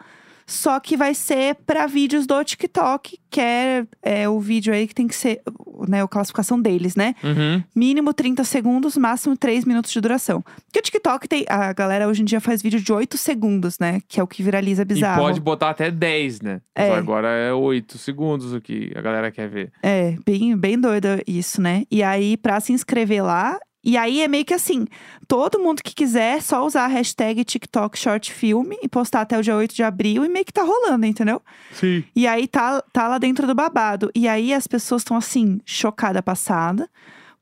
Só 0.51 0.81
que 0.81 0.97
vai 0.97 1.15
ser 1.15 1.55
para 1.65 1.87
vídeos 1.87 2.27
do 2.27 2.43
TikTok, 2.43 3.17
que 3.31 3.41
é, 3.41 3.87
é 4.03 4.29
o 4.29 4.41
vídeo 4.41 4.75
aí 4.75 4.89
que 4.89 4.95
tem 4.95 5.07
que 5.07 5.15
ser, 5.15 5.41
né, 5.89 6.03
a 6.03 6.09
classificação 6.09 6.61
deles, 6.61 6.97
né? 6.97 7.15
Uhum. 7.23 7.63
Mínimo 7.75 8.13
30 8.13 8.43
segundos, 8.43 8.97
máximo 8.97 9.37
3 9.37 9.65
minutos 9.65 9.93
de 9.93 10.01
duração. 10.01 10.43
Porque 10.43 10.81
o 10.81 10.83
TikTok 10.83 11.29
tem. 11.29 11.47
A 11.49 11.73
galera 11.73 12.09
hoje 12.09 12.23
em 12.23 12.25
dia 12.25 12.41
faz 12.41 12.61
vídeo 12.61 12.81
de 12.81 12.93
8 12.93 13.17
segundos, 13.17 13.79
né? 13.79 14.01
Que 14.09 14.19
é 14.19 14.23
o 14.23 14.27
que 14.27 14.43
viraliza 14.43 14.85
bizarro. 14.85 15.23
E 15.23 15.25
pode 15.25 15.41
botar 15.41 15.71
até 15.71 15.89
10, 15.89 16.41
né? 16.41 16.61
É. 16.75 16.91
agora 16.95 17.29
é 17.29 17.53
8 17.53 17.97
segundos 17.97 18.53
o 18.53 18.61
que 18.61 18.93
a 18.97 19.01
galera 19.01 19.31
quer 19.31 19.49
ver. 19.49 19.73
É, 19.85 20.17
bem, 20.27 20.57
bem 20.57 20.77
doido 20.77 21.07
isso, 21.29 21.63
né? 21.63 21.85
E 21.89 22.03
aí, 22.03 22.37
pra 22.37 22.59
se 22.59 22.73
inscrever 22.73 23.23
lá, 23.23 23.57
E 23.83 23.97
aí 23.97 24.21
é 24.21 24.29
meio 24.29 24.45
que 24.45 24.55
assim: 24.55 24.87
todo 25.27 25.59
mundo 25.59 25.83
que 25.83 25.95
quiser 25.95 26.43
só 26.43 26.65
usar 26.65 26.85
a 26.85 26.89
hashtag 26.89 27.45
TikTok 27.45 27.99
Short 27.99 28.33
Film 28.33 28.73
e 28.83 28.89
postar 28.89 29.23
até 29.23 29.39
o 29.39 29.43
dia 29.43 29.57
8 29.57 29.75
de 29.75 29.83
abril 29.83 30.25
e 30.25 30.29
meio 30.29 30.45
que 30.45 30.53
tá 30.53 30.63
rolando, 30.63 31.07
entendeu? 31.07 31.43
Sim. 31.73 32.05
E 32.15 32.27
aí 32.27 32.47
tá, 32.47 32.83
tá 32.93 33.09
lá 33.09 33.19
dentro 33.19 33.47
do 33.47 33.55
babado. 33.55 34.11
E 34.15 34.29
aí 34.29 34.53
as 34.53 34.67
pessoas 34.67 35.03
estão 35.03 35.17
assim, 35.17 35.61
chocada 35.65 36.23
passada. 36.23 36.89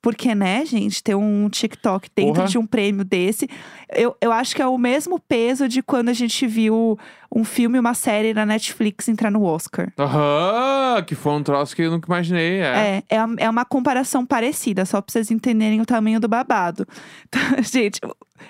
Porque, 0.00 0.32
né, 0.32 0.64
gente, 0.64 1.02
ter 1.02 1.16
um 1.16 1.48
TikTok 1.48 2.08
dentro 2.14 2.34
Porra. 2.34 2.46
de 2.46 2.56
um 2.56 2.64
prêmio 2.64 3.04
desse. 3.04 3.48
Eu, 3.92 4.16
eu 4.20 4.30
acho 4.30 4.54
que 4.54 4.62
é 4.62 4.66
o 4.66 4.78
mesmo 4.78 5.18
peso 5.18 5.66
de 5.68 5.82
quando 5.82 6.08
a 6.08 6.12
gente 6.12 6.46
viu 6.46 6.96
um 7.34 7.44
filme, 7.44 7.78
uma 7.80 7.94
série 7.94 8.32
na 8.32 8.46
Netflix 8.46 9.08
entrar 9.08 9.28
no 9.30 9.42
Oscar. 9.42 9.92
Aham, 9.98 11.02
que 11.02 11.16
foi 11.16 11.32
um 11.32 11.42
troço 11.42 11.74
que 11.74 11.82
eu 11.82 11.90
nunca 11.90 12.06
imaginei. 12.06 12.60
É. 12.60 13.02
É, 13.10 13.16
é, 13.16 13.18
é 13.38 13.50
uma 13.50 13.64
comparação 13.64 14.24
parecida, 14.24 14.84
só 14.86 15.00
pra 15.00 15.12
vocês 15.12 15.30
entenderem 15.32 15.80
o 15.80 15.86
tamanho 15.86 16.20
do 16.20 16.28
babado. 16.28 16.86
Então, 17.26 17.40
gente, 17.62 17.98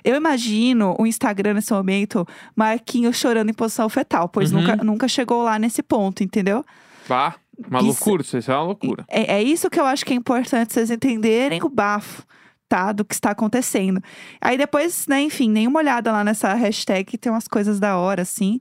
eu 0.05 0.15
imagino 0.17 0.95
o 0.99 1.07
Instagram 1.07 1.55
nesse 1.55 1.73
momento, 1.73 2.27
Marquinhos 2.55 3.17
chorando 3.17 3.49
em 3.49 3.55
posição 3.55 3.89
fetal, 3.89 4.29
pois 4.29 4.53
Uhum. 4.53 4.61
nunca, 4.61 4.77
nunca 4.85 5.09
chegou 5.09 5.43
lá 5.43 5.59
nesse 5.59 5.83
ponto, 5.83 6.23
entendeu? 6.23 6.63
Vá, 7.09 7.35
uma 7.69 7.79
Isso- 7.79 7.87
loucura, 7.87 8.23
isso 8.23 8.37
é 8.37 8.55
uma 8.55 8.63
loucura. 8.65 9.05
É, 9.09 9.37
é 9.39 9.43
isso 9.43 9.69
que 9.71 9.81
eu 9.81 9.85
acho 9.87 10.05
que 10.05 10.13
é 10.13 10.17
importante 10.17 10.73
vocês 10.73 10.91
entenderem 10.91 11.61
o 11.63 11.69
bafo, 11.69 12.23
tá? 12.69 12.93
Do 12.93 13.05
que 13.05 13.15
está 13.15 13.31
acontecendo. 13.31 14.01
Aí 14.41 14.57
depois, 14.57 15.07
né, 15.07 15.21
enfim, 15.23 15.51
nenhuma 15.51 15.81
olhada 15.81 16.13
lá 16.13 16.23
nessa 16.23 16.53
hashtag 16.55 17.05
que 17.05 17.19
tem 17.19 17.33
umas 17.33 17.49
coisas 17.49 17.81
da 17.81 17.97
hora, 17.97 18.23
assim. 18.23 18.61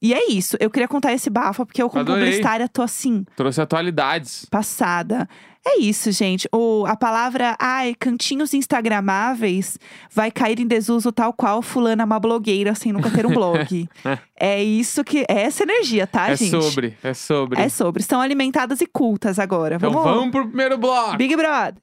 E 0.00 0.12
é 0.12 0.30
isso. 0.32 0.56
Eu 0.58 0.68
queria 0.68 0.88
contar 0.88 1.12
esse 1.12 1.30
bafo, 1.30 1.64
porque 1.64 1.80
eu, 1.80 1.88
como 1.88 2.00
Adorei. 2.00 2.24
publicitária, 2.24 2.68
tô 2.68 2.82
assim, 2.82 3.24
Trouxe 3.36 3.60
atualidades. 3.60 4.46
passada. 4.50 5.28
É 5.64 5.78
isso, 5.78 6.10
gente. 6.10 6.48
O, 6.52 6.84
a 6.86 6.96
palavra, 6.96 7.56
ai, 7.60 7.94
cantinhos 7.98 8.52
instagramáveis 8.52 9.78
vai 10.12 10.30
cair 10.30 10.58
em 10.58 10.66
desuso 10.66 11.12
tal 11.12 11.32
qual 11.32 11.62
fulana 11.62 12.04
uma 12.04 12.18
blogueira 12.18 12.74
sem 12.74 12.92
nunca 12.92 13.10
ter 13.10 13.24
um 13.24 13.32
blog. 13.32 13.88
é 14.38 14.62
isso 14.62 15.04
que. 15.04 15.24
É 15.28 15.42
essa 15.42 15.62
energia, 15.62 16.06
tá, 16.06 16.30
é 16.30 16.36
gente? 16.36 16.50
sobre, 16.50 16.96
é 17.02 17.14
sobre. 17.14 17.60
É 17.60 17.68
sobre. 17.68 18.02
Estão 18.02 18.20
alimentadas 18.20 18.80
e 18.80 18.86
cultas 18.86 19.38
agora. 19.38 19.76
Então 19.76 19.92
vamos, 19.92 20.14
vamos 20.14 20.30
pro 20.32 20.46
primeiro 20.48 20.76
bloco. 20.76 21.16
Big 21.16 21.36
Brother. 21.36 21.74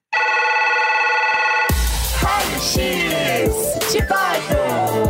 Uhul! 4.51 5.08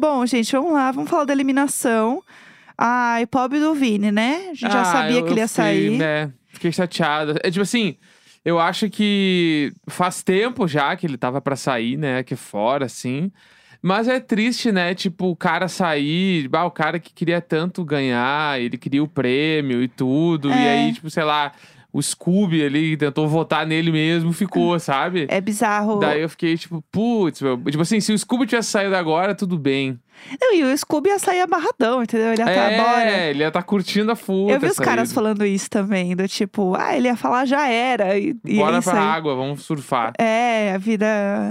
Bom, 0.00 0.24
gente, 0.24 0.50
vamos 0.52 0.72
lá. 0.72 0.90
Vamos 0.90 1.10
falar 1.10 1.24
da 1.24 1.32
eliminação. 1.34 2.22
Ai, 2.76 3.26
pobre 3.26 3.60
do 3.60 3.74
Vini, 3.74 4.10
né? 4.10 4.46
A 4.50 4.54
gente 4.54 4.72
já 4.72 4.80
Ah, 4.80 4.84
sabia 4.86 5.18
eu- 5.18 5.24
que 5.26 5.32
ele 5.32 5.40
ia 5.40 5.46
fiquei, 5.48 5.64
sair. 5.64 5.98
né, 5.98 6.32
fiquei 6.48 6.72
chateado. 6.72 7.34
É 7.44 7.50
tipo 7.50 7.60
assim, 7.62 7.96
eu 8.42 8.58
acho 8.58 8.88
que 8.88 9.70
faz 9.88 10.22
tempo 10.22 10.66
já 10.66 10.96
que 10.96 11.06
ele 11.06 11.18
tava 11.18 11.38
pra 11.42 11.54
sair, 11.54 11.98
né, 11.98 12.18
aqui 12.20 12.34
fora, 12.34 12.86
assim. 12.86 13.30
Mas 13.82 14.08
é 14.08 14.18
triste, 14.20 14.72
né? 14.72 14.94
Tipo, 14.94 15.26
o 15.30 15.36
cara 15.36 15.68
sair, 15.68 16.48
bah, 16.48 16.64
o 16.64 16.70
cara 16.70 16.98
que 16.98 17.12
queria 17.12 17.40
tanto 17.42 17.84
ganhar, 17.84 18.58
ele 18.60 18.78
queria 18.78 19.02
o 19.02 19.08
prêmio 19.08 19.82
e 19.82 19.88
tudo. 19.88 20.48
E 20.50 20.52
É. 20.52 20.70
aí, 20.86 20.92
tipo, 20.94 21.08
sei 21.10 21.24
lá, 21.24 21.52
o 21.92 22.02
Scooby 22.02 22.64
ali 22.64 22.96
tentou 22.96 23.28
votar 23.28 23.66
nele 23.66 23.90
mesmo, 23.90 24.32
ficou, 24.32 24.78
sabe? 24.78 25.26
É 25.28 25.40
bizarro. 25.40 25.98
Daí 25.98 26.20
eu 26.22 26.28
fiquei 26.28 26.56
tipo, 26.56 26.82
putz, 26.90 27.40
meu. 27.42 27.56
Tipo 27.58 27.82
assim, 27.82 28.00
se 28.00 28.12
o 28.12 28.18
Scooby 28.18 28.46
tivesse 28.46 28.70
saído 28.70 28.94
agora, 28.96 29.34
tudo 29.34 29.58
bem. 29.58 29.98
Não, 30.40 30.54
e 30.54 30.62
o 30.64 30.76
Scooby 30.78 31.10
ia 31.10 31.18
sair 31.18 31.40
amarradão, 31.40 32.02
entendeu? 32.02 32.32
Ele 32.32 32.42
ia 32.42 32.48
estar, 32.48 32.72
é, 32.72 32.76
bora. 32.82 33.10
ele 33.30 33.38
ia 33.40 33.48
estar 33.48 33.62
curtindo 33.62 34.12
a 34.12 34.16
futa. 34.16 34.52
Eu 34.54 34.60
vi 34.60 34.66
os 34.66 34.78
caras 34.78 35.12
falando 35.12 35.44
isso 35.44 35.68
também, 35.68 36.14
do 36.14 36.26
tipo, 36.28 36.74
ah, 36.78 36.96
ele 36.96 37.08
ia 37.08 37.16
falar 37.16 37.44
já 37.46 37.68
era. 37.68 38.16
E, 38.18 38.36
e 38.44 38.56
Bora 38.56 38.76
é 38.76 38.78
isso 38.78 38.90
pra 38.90 39.00
água, 39.00 39.34
vamos 39.34 39.62
surfar. 39.64 40.12
É, 40.18 40.72
a 40.74 40.78
vida, 40.78 41.06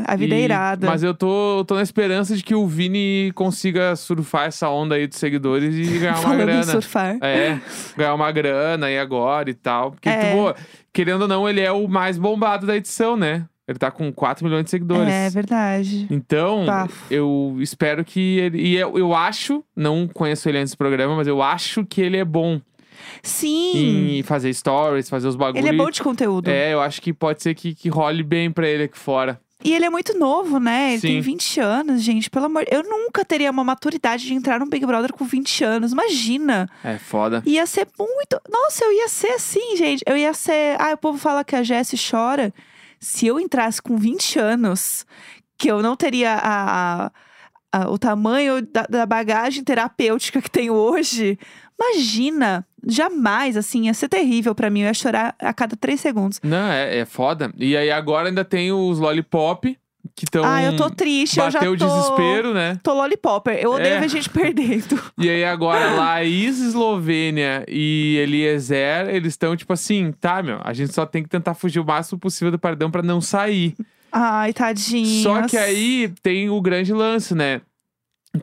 a 0.07 0.15
vida 0.15 0.35
é 0.35 0.39
E- 0.39 0.43
irada. 0.43 0.88
Mas 0.88 1.03
eu 1.03 1.13
tô, 1.13 1.63
tô 1.67 1.75
na 1.75 1.81
esperança 1.81 2.35
de 2.35 2.43
que 2.43 2.55
o 2.55 2.65
Vini 2.67 3.31
consiga 3.35 3.95
surfar 3.95 4.45
essa 4.47 4.69
onda 4.69 4.95
aí 4.95 5.07
dos 5.07 5.17
seguidores 5.17 5.75
e 5.75 5.99
ganhar 5.99 6.13
uma 6.13 6.21
Falando 6.29 6.41
em 6.41 6.45
grana. 6.45 6.63
surfar. 6.63 7.17
É, 7.21 7.59
ganhar 7.97 8.13
uma 8.13 8.31
grana 8.31 8.88
aí 8.88 8.97
agora 8.97 9.49
e 9.49 9.53
tal. 9.53 9.91
Porque, 9.91 10.09
É. 10.09 10.31
pô, 10.33 10.53
querendo 10.93 11.23
ou 11.23 11.27
não, 11.27 11.47
ele 11.49 11.61
é 11.61 11.71
o 11.71 11.88
mais 11.88 12.17
bombado 12.17 12.65
da 12.67 12.75
edição, 12.75 13.15
né? 13.17 13.45
Ele 13.69 13.77
tá 13.77 13.91
com 13.91 14.11
4 14.11 14.43
milhões 14.43 14.63
de 14.63 14.71
seguidores. 14.71 15.13
É 15.13 15.29
verdade. 15.29 16.07
Então, 16.09 16.65
Bafo. 16.65 17.13
eu 17.13 17.55
espero 17.59 18.03
que 18.03 18.39
ele. 18.39 18.59
E 18.59 18.75
eu, 18.75 18.97
eu 18.97 19.13
acho, 19.13 19.63
não 19.75 20.07
conheço 20.07 20.49
ele 20.49 20.57
antes 20.57 20.73
do 20.73 20.77
programa, 20.77 21.15
mas 21.15 21.27
eu 21.27 21.39
acho 21.39 21.85
que 21.85 22.01
ele 22.01 22.17
é 22.17 22.25
bom 22.25 22.59
Sim. 23.21 24.17
em 24.17 24.23
fazer 24.23 24.51
stories, 24.55 25.07
fazer 25.07 25.27
os 25.27 25.35
bagulhos. 25.35 25.63
Ele 25.63 25.75
é 25.75 25.77
bom 25.77 25.91
de 25.91 26.01
conteúdo. 26.01 26.47
É, 26.49 26.73
eu 26.73 26.81
acho 26.81 26.99
que 26.99 27.13
pode 27.13 27.43
ser 27.43 27.53
que, 27.53 27.75
que 27.75 27.89
role 27.89 28.23
bem 28.23 28.49
pra 28.49 28.67
ele 28.67 28.85
aqui 28.85 28.97
fora. 28.97 29.39
E 29.63 29.75
ele 29.75 29.85
é 29.85 29.89
muito 29.89 30.17
novo, 30.17 30.57
né? 30.57 30.93
Ele 30.93 31.01
tem 31.01 31.21
Sim. 31.21 31.31
20 31.31 31.59
anos, 31.59 32.01
gente. 32.01 32.27
Pelo 32.27 32.45
amor. 32.45 32.65
Eu 32.71 32.81
nunca 32.81 33.23
teria 33.23 33.51
uma 33.51 33.63
maturidade 33.63 34.25
de 34.25 34.33
entrar 34.33 34.59
no 34.59 34.65
Big 34.65 34.83
Brother 34.83 35.13
com 35.13 35.25
20 35.25 35.63
anos. 35.63 35.91
Imagina. 35.91 36.67
É 36.83 36.97
foda. 36.97 37.43
Ia 37.45 37.67
ser 37.67 37.88
muito. 37.99 38.41
Nossa, 38.49 38.85
eu 38.85 38.93
ia 38.93 39.07
ser 39.07 39.33
assim, 39.33 39.75
gente. 39.75 40.03
Eu 40.07 40.17
ia 40.17 40.33
ser. 40.33 40.75
Ah, 40.79 40.93
o 40.93 40.97
povo 40.97 41.19
fala 41.19 41.43
que 41.43 41.55
a 41.55 41.61
Jessie 41.61 41.99
chora. 41.99 42.51
Se 42.99 43.27
eu 43.27 43.39
entrasse 43.39 43.81
com 43.81 43.97
20 43.97 44.39
anos, 44.39 45.05
que 45.57 45.69
eu 45.71 45.81
não 45.81 45.95
teria 45.95 46.33
a, 46.33 47.05
a- 47.05 47.11
a- 47.71 47.89
o 47.89 47.97
tamanho 47.97 48.61
da, 48.65 48.83
da 48.83 49.05
bagagem 49.05 49.63
terapêutica 49.63 50.41
que 50.41 50.49
tenho 50.51 50.73
hoje. 50.73 51.37
Imagina! 51.79 52.65
Jamais, 52.87 53.57
assim, 53.57 53.87
ia 53.87 53.93
ser 53.93 54.07
terrível 54.07 54.55
pra 54.55 54.69
mim. 54.69 54.81
Eu 54.81 54.87
ia 54.87 54.93
chorar 54.93 55.35
a 55.39 55.53
cada 55.53 55.75
três 55.75 55.99
segundos. 55.99 56.39
Não, 56.41 56.71
é, 56.71 56.99
é 56.99 57.05
foda. 57.05 57.53
E 57.57 57.75
aí 57.75 57.91
agora 57.91 58.29
ainda 58.29 58.45
tem 58.45 58.71
os 58.71 58.99
Lollipop, 58.99 59.77
que 60.19 60.25
estão. 60.25 60.43
ah, 60.43 60.61
eu 60.61 60.75
tô 60.75 60.89
triste, 60.89 61.39
eu 61.39 61.49
já 61.49 61.59
Bateu 61.59 61.77
tô. 61.77 61.85
o 61.85 61.88
desespero, 61.88 62.53
né? 62.53 62.79
Tô 62.83 62.93
lollipopper. 62.93 63.57
Eu 63.57 63.71
odeio 63.71 63.95
É. 63.95 63.99
ver 64.01 64.09
gente 64.09 64.29
perdendo. 64.29 64.99
E 65.17 65.29
aí 65.29 65.43
agora 65.45 65.91
Laís, 65.93 66.59
Eslovênia 66.59 67.63
e 67.67 68.17
Eliezer, 68.21 69.09
eles 69.09 69.33
estão 69.33 69.55
tipo 69.55 69.71
assim, 69.73 70.11
tá, 70.19 70.43
meu, 70.43 70.59
a 70.63 70.73
gente 70.73 70.93
só 70.93 71.05
tem 71.05 71.23
que 71.23 71.29
tentar 71.29 71.53
fugir 71.53 71.79
o 71.79 71.85
máximo 71.85 72.19
possível 72.19 72.51
do 72.51 72.59
paredão 72.59 72.91
pra 72.91 73.01
não 73.01 73.21
sair. 73.21 73.75
Ai, 74.11 74.51
tadinho. 74.53 75.23
Só 75.23 75.43
que 75.47 75.55
aí 75.57 76.11
tem 76.21 76.49
o 76.49 76.59
grande 76.61 76.91
lance, 76.93 77.33
né? 77.33 77.61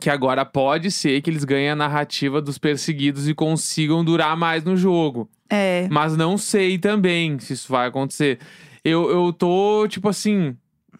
Que 0.01 0.09
agora 0.09 0.43
pode 0.45 0.89
ser 0.91 1.21
que 1.21 1.29
eles 1.29 1.43
ganhem 1.43 1.69
a 1.69 1.75
narrativa 1.75 2.41
dos 2.41 2.57
perseguidos 2.57 3.27
e 3.27 3.33
consigam 3.33 4.03
durar 4.03 4.35
mais 4.35 4.63
no 4.63 4.75
jogo. 4.75 5.29
É. 5.49 5.87
Mas 5.91 6.17
não 6.17 6.37
sei 6.37 6.77
também 6.77 7.37
se 7.39 7.53
isso 7.53 7.71
vai 7.71 7.87
acontecer. 7.87 8.39
Eu, 8.83 9.09
eu 9.09 9.31
tô, 9.33 9.87
tipo 9.89 10.09
assim. 10.09 10.55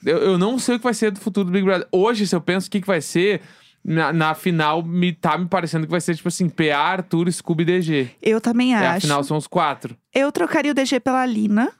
Eu, 0.06 0.18
eu 0.18 0.38
não 0.38 0.58
sei 0.60 0.76
o 0.76 0.80
que 0.80 0.84
vai 0.84 0.94
ser 0.94 1.12
do 1.12 1.20
futuro 1.20 1.46
do 1.46 1.52
Big 1.52 1.64
Brother. 1.66 1.88
Hoje, 1.92 2.28
se 2.28 2.36
eu 2.36 2.42
penso 2.42 2.68
o 2.68 2.72
que, 2.72 2.82
que 2.82 2.88
vai 2.88 3.02
ser, 3.02 3.42
na, 3.84 4.12
na 4.14 4.34
final 4.34 4.84
me 4.84 5.14
tá 5.14 5.38
me 5.38 5.48
parecendo 5.48 5.86
que 5.86 5.92
vai 5.92 6.02
ser, 6.02 6.16
tipo 6.16 6.28
assim, 6.28 6.50
PA, 6.50 6.78
Arthur, 6.78 7.32
Scooby 7.32 7.64
e 7.64 7.66
DG. 7.66 8.10
Eu 8.22 8.40
também 8.42 8.76
É, 8.76 8.80
acho. 8.88 8.98
afinal, 8.98 9.24
são 9.24 9.38
os 9.38 9.48
quatro. 9.48 9.96
Eu 10.14 10.32
trocaria 10.32 10.72
o 10.72 10.76
DG 10.76 11.00
pela 11.00 11.26
Lina, 11.26 11.72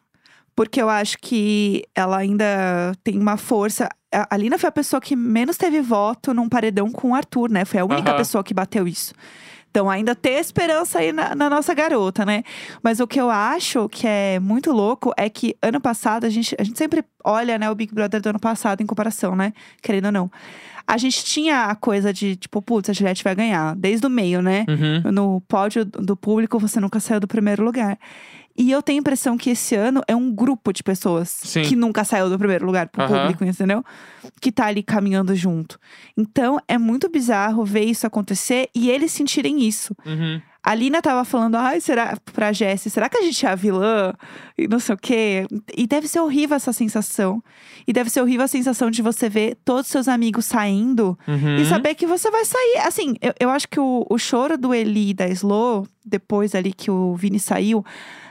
porque 0.56 0.82
eu 0.82 0.90
acho 0.90 1.18
que 1.20 1.84
ela 1.94 2.18
ainda 2.18 2.94
tem 3.04 3.18
uma 3.20 3.38
força. 3.38 3.90
A 4.14 4.28
a 4.32 4.38
Lina 4.38 4.58
foi 4.58 4.70
a 4.70 4.72
pessoa 4.72 5.02
que 5.02 5.16
menos 5.16 5.58
teve 5.58 5.82
voto 5.82 6.34
num 6.34 6.48
paredão 6.50 6.90
com 6.92 7.12
o 7.12 7.16
Arthur, 7.16 7.52
né? 7.52 7.66
Foi 7.66 7.80
a 7.80 7.86
única 7.86 8.10
Aham. 8.12 8.18
pessoa 8.18 8.44
que 8.44 8.54
bateu 8.54 8.88
isso. 8.88 9.14
Então 9.78 9.92
ainda 9.92 10.16
tem 10.16 10.40
esperança 10.40 10.98
aí 10.98 11.14
na, 11.14 11.36
na 11.36 11.52
nossa 11.52 11.72
garota, 11.72 12.26
né? 12.26 12.44
Mas 12.82 13.00
o 13.00 13.06
que 13.06 13.22
eu 13.22 13.30
acho 13.30 13.88
que 13.88 14.08
é 14.08 14.40
muito 14.40 14.72
louco 14.72 15.14
é 15.16 15.30
que 15.30 15.56
ano 15.62 15.80
passado, 15.80 16.26
a 16.26 16.30
gente, 16.32 16.56
a 16.58 16.64
gente 16.64 16.76
sempre 16.76 17.06
olha, 17.24 17.60
né, 17.60 17.70
o 17.70 17.76
Big 17.76 17.94
Brother 17.94 18.20
do 18.20 18.30
ano 18.30 18.40
passado 18.40 18.82
em 18.82 18.88
comparação, 18.88 19.36
né? 19.36 19.54
Querendo 19.80 20.06
ou 20.06 20.12
não. 20.12 20.32
A 20.88 20.98
gente 20.98 21.24
tinha 21.24 21.66
a 21.66 21.76
coisa 21.76 22.12
de, 22.12 22.36
tipo, 22.36 22.60
putz, 22.60 22.90
a 22.90 22.94
Juliette 22.94 23.24
vai 23.24 23.36
ganhar, 23.36 23.76
desde 23.76 24.08
o 24.08 24.10
meio, 24.10 24.42
né? 24.42 24.66
Uhum. 24.68 25.12
no 25.12 25.42
pódio 25.42 25.86
do 25.86 26.18
público, 26.18 26.58
você 26.58 26.80
nunca 26.80 27.00
saiu 27.00 27.20
do 27.20 27.28
primeiro 27.28 27.64
lugar. 27.64 28.00
E 28.58 28.72
eu 28.72 28.82
tenho 28.82 28.98
a 28.98 29.02
impressão 29.02 29.38
que 29.38 29.52
esse 29.52 29.76
ano 29.76 30.02
é 30.08 30.16
um 30.16 30.32
grupo 30.32 30.74
de 30.74 30.82
pessoas 30.82 31.30
Sim. 31.30 31.62
que 31.62 31.76
nunca 31.76 32.04
saiu 32.04 32.30
do 32.30 32.40
primeiro 32.40 32.66
lugar 32.66 32.88
pro 32.88 33.04
Aham. 33.04 33.20
público, 33.22 33.46
entendeu? 33.46 33.84
Que 34.42 34.52
tá 34.52 34.66
ali 34.66 34.82
caminhando 34.82 35.36
junto. 35.36 35.80
Então 36.18 36.60
é 36.68 36.78
muito 36.78 37.08
bizarro 37.10 37.64
ver 37.64 37.84
isso 37.84 38.08
acontecer 38.08 38.70
e 38.74 38.90
eles 38.90 39.12
sentirem 39.12 39.62
isso. 39.62 39.96
Uhum. 40.06 40.42
A 40.64 40.76
Lina 40.76 41.02
tava 41.02 41.24
falando, 41.24 41.56
ai, 41.56 41.80
será 41.80 42.18
pra 42.34 42.52
Jessie, 42.52 42.90
será 42.92 43.08
que 43.08 43.18
a 43.18 43.22
gente 43.22 43.46
é 43.46 43.50
a 43.50 43.56
vilã? 43.56 44.14
E 44.58 44.68
não 44.68 44.80
sei 44.80 44.96
o 44.96 44.98
quê. 44.98 45.48
E 45.74 45.88
deve 45.88 46.10
ser 46.10 46.20
horrível 46.20 46.58
essa 46.58 46.74
sensação. 46.74 47.42
E 47.88 47.94
deve 47.94 48.10
ser 48.10 48.22
horrível 48.22 48.44
a 48.44 48.48
sensação 48.50 48.92
de 48.92 49.02
você 49.02 49.30
ver 49.30 49.56
todos 49.64 49.84
os 49.86 49.92
seus 49.92 50.08
amigos 50.10 50.44
saindo 50.46 51.18
Uhum. 51.26 51.56
e 51.58 51.66
saber 51.66 51.96
que 51.96 52.06
você 52.06 52.30
vai 52.30 52.44
sair. 52.44 52.80
Assim, 52.86 53.16
eu, 53.22 53.34
eu 53.40 53.50
acho 53.50 53.70
que 53.70 53.80
o, 53.80 54.06
o 54.10 54.18
choro 54.18 54.58
do 54.58 54.74
Eli 54.74 55.12
e 55.12 55.14
da 55.14 55.28
Slow, 55.30 55.88
depois 56.06 56.54
ali 56.54 56.74
que 56.74 56.92
o 56.92 57.16
Vini 57.16 57.40
saiu. 57.40 57.86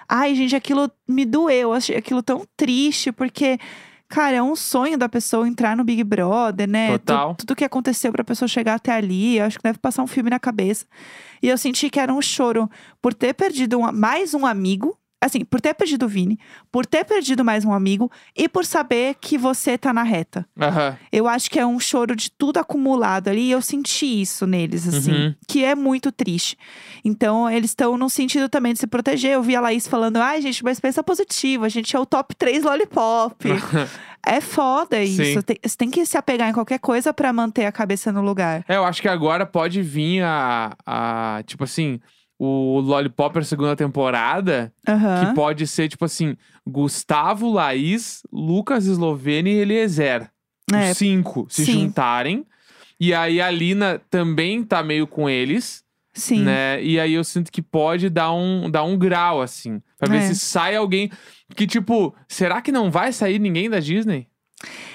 Ai, 0.08 0.34
gente, 0.34 0.54
aquilo 0.56 0.90
me 1.08 1.24
doeu. 1.24 1.68
Eu 1.70 1.72
achei 1.72 1.96
aquilo 1.96 2.22
tão 2.22 2.44
triste, 2.56 3.10
porque. 3.12 3.58
Cara, 4.08 4.36
é 4.36 4.42
um 4.42 4.54
sonho 4.54 4.96
da 4.96 5.08
pessoa 5.08 5.48
entrar 5.48 5.76
no 5.76 5.82
Big 5.82 6.04
Brother, 6.04 6.68
né? 6.68 6.92
Total. 6.92 7.34
tudo 7.34 7.56
que 7.56 7.64
aconteceu 7.64 8.12
pra 8.12 8.22
pessoa 8.22 8.46
chegar 8.46 8.74
até 8.74 8.92
ali, 8.92 9.38
eu 9.38 9.44
acho 9.44 9.58
que 9.58 9.64
deve 9.64 9.78
passar 9.80 10.00
um 10.00 10.06
filme 10.06 10.30
na 10.30 10.38
cabeça. 10.38 10.86
E 11.42 11.48
eu 11.48 11.58
senti 11.58 11.90
que 11.90 11.98
era 11.98 12.14
um 12.14 12.22
choro 12.22 12.70
por 13.02 13.12
ter 13.12 13.34
perdido 13.34 13.80
um- 13.80 13.90
mais 13.90 14.32
um 14.32 14.46
amigo. 14.46 14.96
Assim, 15.18 15.44
por 15.46 15.62
ter 15.62 15.72
perdido 15.72 16.04
o 16.04 16.08
Vini, 16.08 16.38
por 16.70 16.84
ter 16.84 17.02
perdido 17.04 17.42
mais 17.42 17.64
um 17.64 17.72
amigo 17.72 18.10
e 18.36 18.48
por 18.48 18.66
saber 18.66 19.16
que 19.18 19.38
você 19.38 19.78
tá 19.78 19.90
na 19.92 20.02
reta. 20.02 20.46
Aham. 20.60 20.96
Eu 21.10 21.26
acho 21.26 21.50
que 21.50 21.58
é 21.58 21.66
um 21.66 21.80
choro 21.80 22.14
de 22.14 22.30
tudo 22.30 22.58
acumulado 22.58 23.28
ali. 23.28 23.48
E 23.48 23.50
eu 23.50 23.62
senti 23.62 24.20
isso 24.20 24.46
neles, 24.46 24.86
assim, 24.86 25.12
Uhum. 25.12 25.34
que 25.48 25.64
é 25.64 25.74
muito 25.74 26.12
triste. 26.12 26.56
Então, 27.02 27.48
eles 27.50 27.70
estão 27.70 27.96
no 27.96 28.10
sentido 28.10 28.48
também 28.48 28.74
de 28.74 28.78
se 28.78 28.86
proteger. 28.86 29.32
Eu 29.32 29.42
vi 29.42 29.56
a 29.56 29.60
Laís 29.60 29.88
falando: 29.88 30.18
ai, 30.18 30.42
gente, 30.42 30.62
mas 30.62 30.78
pensa 30.78 31.02
positivo, 31.02 31.64
a 31.64 31.68
gente 31.70 31.96
é 31.96 31.98
o 31.98 32.04
top 32.04 32.34
3 32.36 32.62
lollipop. 32.62 33.36
é 34.26 34.40
foda 34.42 35.02
isso. 35.02 35.22
Sim. 35.24 35.40
Tem- 35.42 35.58
você 35.64 35.76
tem 35.78 35.90
que 35.90 36.04
se 36.04 36.18
apegar 36.18 36.50
em 36.50 36.52
qualquer 36.52 36.78
coisa 36.78 37.12
pra 37.14 37.32
manter 37.32 37.64
a 37.64 37.72
cabeça 37.72 38.12
no 38.12 38.20
lugar. 38.20 38.64
É, 38.68 38.76
eu 38.76 38.84
acho 38.84 39.00
que 39.00 39.08
agora 39.08 39.46
pode 39.46 39.80
vir 39.80 40.22
a, 40.22 40.76
a 40.84 41.42
tipo 41.46 41.64
assim, 41.64 42.00
o 42.38 42.80
Lollipop 42.80 43.42
segunda 43.44 43.74
temporada, 43.74 44.72
Aham. 44.86 45.26
que 45.26 45.34
pode 45.34 45.66
ser, 45.66 45.88
tipo 45.88 46.04
assim, 46.04 46.36
Gustavo, 46.66 47.50
Laís, 47.50 48.22
Lucas, 48.32 48.86
Eslovênia 48.86 49.52
e 49.52 49.56
Eliezer. 49.58 50.30
É, 50.72 50.90
Os 50.90 50.98
cinco 50.98 51.46
se 51.48 51.64
sim. 51.64 51.72
juntarem. 51.72 52.44
E 52.98 53.14
aí 53.14 53.40
a 53.40 53.50
Lina 53.50 54.00
também 54.10 54.62
tá 54.64 54.82
meio 54.82 55.06
com 55.06 55.28
eles, 55.30 55.84
sim. 56.12 56.42
né? 56.42 56.82
E 56.82 56.98
aí 56.98 57.14
eu 57.14 57.22
sinto 57.24 57.52
que 57.52 57.62
pode 57.62 58.08
dar 58.10 58.32
um, 58.32 58.70
dar 58.70 58.82
um 58.84 58.98
grau, 58.98 59.40
assim. 59.40 59.80
Pra 59.98 60.08
ver 60.08 60.18
É. 60.18 60.20
se 60.22 60.34
sai 60.36 60.74
alguém. 60.76 61.10
Que, 61.54 61.66
tipo, 61.66 62.14
será 62.28 62.60
que 62.60 62.72
não 62.72 62.90
vai 62.90 63.12
sair 63.12 63.38
ninguém 63.38 63.70
da 63.70 63.78
Disney? 63.80 64.26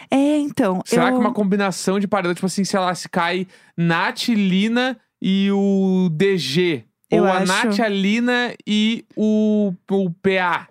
É, 0.09 0.37
então. 0.37 0.81
Será 0.85 1.07
eu... 1.07 1.13
que 1.13 1.19
uma 1.19 1.33
combinação 1.33 1.99
de 1.99 2.07
paredão, 2.07 2.33
tipo 2.33 2.45
assim, 2.47 2.63
sei 2.63 2.79
lá, 2.79 2.93
se 2.93 3.07
cai 3.07 3.47
Nath, 3.77 4.27
Lina 4.29 4.97
e 5.21 5.49
o 5.51 6.09
DG? 6.11 6.83
Eu 7.11 7.23
ou 7.23 7.29
a 7.29 7.37
acho- 7.39 7.47
Nath, 7.67 7.79
a 7.79 7.87
Lina 7.87 8.53
e 8.65 9.05
o, 9.15 9.73
o 9.89 10.11
PA? 10.21 10.67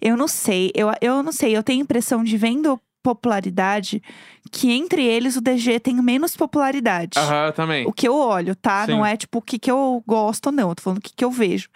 Eu 0.00 0.16
não 0.16 0.28
sei, 0.28 0.70
eu, 0.74 0.88
eu 1.00 1.22
não 1.22 1.32
sei. 1.32 1.56
Eu 1.56 1.62
tenho 1.62 1.80
a 1.80 1.84
impressão 1.84 2.22
de 2.24 2.36
vendo 2.36 2.78
popularidade 3.02 4.02
que 4.50 4.70
entre 4.72 5.04
eles 5.04 5.36
o 5.36 5.40
DG 5.40 5.80
tem 5.80 5.94
menos 5.96 6.36
popularidade. 6.36 7.18
Aham, 7.18 7.46
eu 7.46 7.52
também. 7.52 7.86
O 7.86 7.92
que 7.92 8.08
eu 8.08 8.14
olho, 8.14 8.54
tá? 8.54 8.86
Sim. 8.86 8.92
Não 8.92 9.06
é 9.06 9.16
tipo 9.16 9.38
o 9.38 9.42
que, 9.42 9.58
que 9.58 9.70
eu 9.70 10.02
gosto, 10.06 10.50
não. 10.50 10.70
Eu 10.70 10.74
tô 10.74 10.82
falando 10.82 10.98
o 10.98 11.02
que, 11.02 11.12
que 11.14 11.24
eu 11.24 11.30
vejo. 11.30 11.68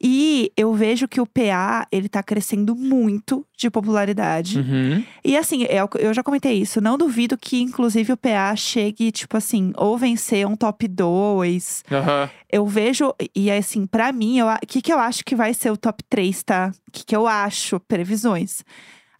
E 0.00 0.52
eu 0.56 0.74
vejo 0.74 1.08
que 1.08 1.20
o 1.20 1.26
PA, 1.26 1.86
ele 1.90 2.08
tá 2.08 2.22
crescendo 2.22 2.74
muito 2.74 3.46
de 3.56 3.70
popularidade. 3.70 4.58
Uhum. 4.58 5.02
E 5.24 5.36
assim, 5.36 5.64
eu, 5.64 5.88
eu 5.98 6.12
já 6.12 6.22
comentei 6.22 6.54
isso. 6.54 6.80
Não 6.80 6.98
duvido 6.98 7.38
que, 7.38 7.60
inclusive, 7.60 8.12
o 8.12 8.16
PA 8.16 8.54
chegue, 8.56 9.10
tipo 9.10 9.36
assim, 9.36 9.72
ou 9.76 9.96
vencer 9.96 10.46
um 10.46 10.56
top 10.56 10.86
2. 10.86 11.84
Aham. 11.90 12.30
Eu 12.50 12.66
vejo, 12.66 13.14
e 13.34 13.50
assim, 13.50 13.86
pra 13.86 14.12
mim, 14.12 14.40
o 14.40 14.46
que, 14.66 14.80
que 14.80 14.92
eu 14.92 14.98
acho 14.98 15.24
que 15.24 15.34
vai 15.34 15.52
ser 15.52 15.70
o 15.70 15.76
top 15.76 16.02
3, 16.04 16.42
tá? 16.42 16.72
O 16.88 16.92
que, 16.92 17.04
que 17.04 17.16
eu 17.16 17.26
acho? 17.26 17.80
Previsões. 17.80 18.62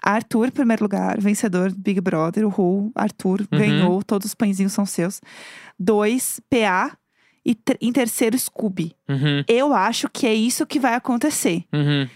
Arthur, 0.08 0.50
primeiro 0.52 0.84
lugar, 0.84 1.20
vencedor 1.20 1.70
do 1.70 1.78
Big 1.78 2.00
Brother, 2.00 2.46
o 2.46 2.48
Ru. 2.48 2.92
Arthur 2.94 3.40
Uhum. 3.52 3.58
ganhou, 3.58 4.02
todos 4.02 4.26
os 4.28 4.34
pãezinhos 4.34 4.72
são 4.72 4.86
seus. 4.86 5.20
Dois, 5.78 6.40
PA. 6.48 6.96
E 7.44 7.56
em 7.80 7.92
terceiro, 7.92 8.36
Scooby. 8.38 8.94
Uhum. 9.08 9.44
Eu 9.46 9.72
acho 9.72 10.08
que 10.08 10.26
é 10.26 10.34
isso 10.34 10.66
que 10.66 10.80
vai 10.80 10.94
acontecer. 10.94 11.64
Uhum. 11.72 12.08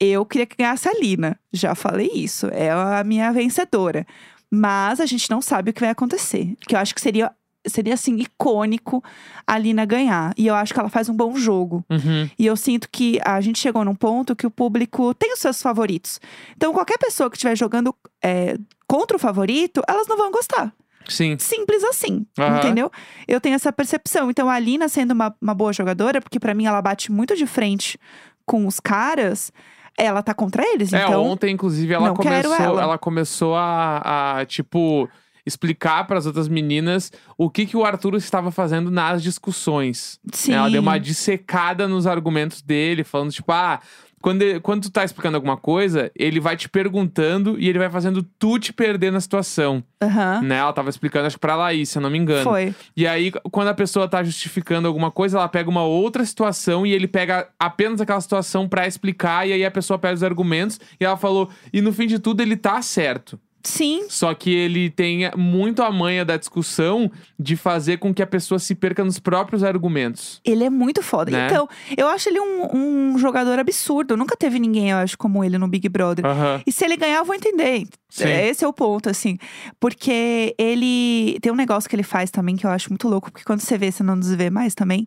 Eu 0.00 0.24
queria 0.24 0.46
que 0.46 0.56
ganhasse 0.56 0.88
a 0.88 0.92
Lina. 0.92 1.36
Já 1.52 1.74
falei 1.74 2.10
isso. 2.14 2.46
É 2.52 2.70
a 2.70 3.02
minha 3.04 3.32
vencedora. 3.32 4.06
Mas 4.50 5.00
a 5.00 5.06
gente 5.06 5.28
não 5.30 5.42
sabe 5.42 5.70
o 5.70 5.74
que 5.74 5.80
vai 5.80 5.90
acontecer. 5.90 6.54
Que 6.66 6.74
eu 6.76 6.78
acho 6.78 6.94
que 6.94 7.00
seria, 7.00 7.30
seria 7.68 7.94
assim, 7.94 8.16
icônico 8.16 9.02
a 9.46 9.58
Lina 9.58 9.84
ganhar. 9.84 10.32
E 10.36 10.46
eu 10.46 10.54
acho 10.54 10.72
que 10.72 10.80
ela 10.80 10.88
faz 10.88 11.08
um 11.08 11.14
bom 11.14 11.36
jogo. 11.36 11.84
Uhum. 11.90 12.28
E 12.38 12.46
eu 12.46 12.56
sinto 12.56 12.88
que 12.90 13.20
a 13.24 13.40
gente 13.40 13.58
chegou 13.58 13.84
num 13.84 13.94
ponto 13.94 14.36
que 14.36 14.46
o 14.46 14.50
público 14.50 15.14
tem 15.14 15.32
os 15.32 15.40
seus 15.40 15.60
favoritos. 15.62 16.20
Então, 16.56 16.72
qualquer 16.72 16.98
pessoa 16.98 17.30
que 17.30 17.36
estiver 17.36 17.56
jogando 17.56 17.94
é, 18.22 18.56
contra 18.86 19.16
o 19.16 19.20
favorito, 19.20 19.82
elas 19.88 20.06
não 20.06 20.16
vão 20.16 20.30
gostar. 20.30 20.72
Sim. 21.08 21.36
Simples 21.38 21.82
assim, 21.84 22.26
Aham. 22.38 22.58
entendeu? 22.58 22.90
Eu 23.26 23.40
tenho 23.40 23.54
essa 23.54 23.72
percepção. 23.72 24.30
Então, 24.30 24.48
a 24.48 24.58
Lina 24.58 24.88
sendo 24.88 25.12
uma, 25.12 25.34
uma 25.40 25.54
boa 25.54 25.72
jogadora, 25.72 26.20
porque 26.20 26.38
pra 26.38 26.54
mim 26.54 26.66
ela 26.66 26.82
bate 26.82 27.10
muito 27.10 27.34
de 27.34 27.46
frente 27.46 27.98
com 28.44 28.66
os 28.66 28.78
caras, 28.80 29.52
ela 29.96 30.22
tá 30.22 30.32
contra 30.32 30.62
eles. 30.62 30.92
É, 30.92 31.04
então, 31.04 31.24
ontem, 31.24 31.52
inclusive, 31.52 31.92
ela 31.92 32.14
começou, 32.14 32.54
ela. 32.54 32.82
ela 32.82 32.98
começou 32.98 33.54
a, 33.56 34.38
a, 34.38 34.46
tipo, 34.46 35.08
explicar 35.48 36.06
para 36.06 36.18
as 36.18 36.26
outras 36.26 36.46
meninas 36.48 37.10
o 37.36 37.50
que, 37.50 37.66
que 37.66 37.76
o 37.76 37.84
Arthur 37.84 38.14
estava 38.14 38.50
fazendo 38.52 38.90
nas 38.90 39.22
discussões. 39.22 40.20
sim. 40.32 40.52
Ela 40.52 40.70
deu 40.70 40.80
uma 40.82 40.98
dissecada 40.98 41.88
nos 41.88 42.06
argumentos 42.06 42.62
dele, 42.62 43.02
falando, 43.04 43.32
tipo, 43.32 43.50
ah. 43.52 43.80
Quando, 44.20 44.42
ele- 44.42 44.58
quando 44.58 44.82
tu 44.82 44.90
tá 44.90 45.04
explicando 45.04 45.36
alguma 45.36 45.56
coisa, 45.56 46.10
ele 46.12 46.40
vai 46.40 46.56
te 46.56 46.68
perguntando 46.68 47.56
e 47.56 47.68
ele 47.68 47.78
vai 47.78 47.88
fazendo 47.88 48.20
tu 48.36 48.58
te 48.58 48.72
perder 48.72 49.12
na 49.12 49.20
situação. 49.20 49.80
Aham. 50.02 50.42
Né? 50.42 50.56
Ela 50.56 50.72
tava 50.72 50.90
explicando, 50.90 51.28
acho 51.28 51.36
que 51.36 51.40
pra 51.40 51.54
Laís, 51.54 51.88
se 51.88 51.98
eu 51.98 52.02
não 52.02 52.10
me 52.10 52.18
engano. 52.18 52.42
Foi. 52.42 52.74
E 52.96 53.06
aí, 53.06 53.30
quando 53.52 53.68
a 53.68 53.74
pessoa 53.74 54.08
tá 54.08 54.20
justificando 54.24 54.88
alguma 54.88 55.12
coisa, 55.12 55.38
ela 55.38 55.48
pega 55.48 55.70
uma 55.70 55.84
outra 55.84 56.24
situação 56.24 56.84
e 56.84 56.90
ele 56.92 57.06
pega 57.06 57.48
apenas 57.60 58.00
aquela 58.00 58.20
situação 58.20 58.68
pra 58.68 58.88
explicar, 58.88 59.46
e 59.46 59.52
aí 59.52 59.64
a 59.64 59.70
pessoa 59.70 59.96
pega 60.00 60.14
os 60.14 60.24
argumentos 60.24 60.80
e 61.00 61.04
ela 61.04 61.16
falou, 61.16 61.48
e 61.72 61.80
no 61.80 61.92
fim 61.92 62.08
de 62.08 62.18
tudo 62.18 62.40
ele 62.40 62.56
tá 62.56 62.82
certo. 62.82 63.38
Sim. 63.62 64.06
Só 64.08 64.32
que 64.34 64.54
ele 64.54 64.88
tem 64.88 65.30
muito 65.36 65.82
a 65.82 65.90
manha 65.90 66.24
da 66.24 66.36
discussão 66.36 67.10
de 67.38 67.56
fazer 67.56 67.98
com 67.98 68.14
que 68.14 68.22
a 68.22 68.26
pessoa 68.26 68.58
se 68.58 68.74
perca 68.74 69.04
nos 69.04 69.18
próprios 69.18 69.64
argumentos. 69.64 70.40
Ele 70.44 70.64
é 70.64 70.70
muito 70.70 71.02
foda. 71.02 71.30
Né? 71.30 71.46
Então, 71.46 71.68
eu 71.96 72.08
acho 72.08 72.28
ele 72.28 72.40
um, 72.40 73.12
um 73.12 73.18
jogador 73.18 73.58
absurdo. 73.58 74.16
Nunca 74.16 74.36
teve 74.36 74.58
ninguém, 74.58 74.90
eu 74.90 74.98
acho, 74.98 75.18
como 75.18 75.42
ele 75.44 75.58
no 75.58 75.68
Big 75.68 75.88
Brother. 75.88 76.24
Aham. 76.24 76.62
E 76.66 76.72
se 76.72 76.84
ele 76.84 76.96
ganhar, 76.96 77.18
eu 77.18 77.24
vou 77.24 77.34
entender. 77.34 77.86
Sim. 78.08 78.28
Esse 78.28 78.64
é 78.64 78.68
o 78.68 78.72
ponto, 78.72 79.08
assim. 79.10 79.38
Porque 79.78 80.54
ele. 80.56 81.38
Tem 81.40 81.52
um 81.52 81.56
negócio 81.56 81.88
que 81.90 81.96
ele 81.96 82.02
faz 82.02 82.30
também 82.30 82.56
que 82.56 82.64
eu 82.64 82.70
acho 82.70 82.90
muito 82.90 83.08
louco, 83.08 83.30
porque 83.30 83.44
quando 83.44 83.60
você 83.60 83.76
vê, 83.76 83.90
você 83.90 84.02
não 84.02 84.18
desvê 84.18 84.50
mais 84.50 84.74
também. 84.74 85.06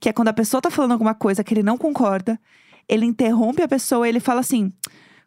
Que 0.00 0.08
é 0.08 0.12
quando 0.12 0.28
a 0.28 0.32
pessoa 0.32 0.60
tá 0.60 0.70
falando 0.70 0.92
alguma 0.92 1.14
coisa 1.14 1.44
que 1.44 1.52
ele 1.52 1.62
não 1.62 1.76
concorda, 1.76 2.38
ele 2.88 3.06
interrompe 3.06 3.62
a 3.62 3.68
pessoa 3.68 4.06
e 4.06 4.10
ele 4.10 4.20
fala 4.20 4.40
assim: 4.40 4.72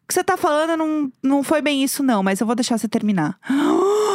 que 0.06 0.14
você 0.14 0.22
tá 0.22 0.36
falando 0.36 0.76
não, 0.76 1.10
não 1.22 1.42
foi 1.42 1.60
bem 1.60 1.82
isso, 1.82 2.02
não, 2.02 2.22
mas 2.22 2.40
eu 2.40 2.46
vou 2.46 2.54
deixar 2.56 2.78
você 2.78 2.88
terminar. 2.88 3.38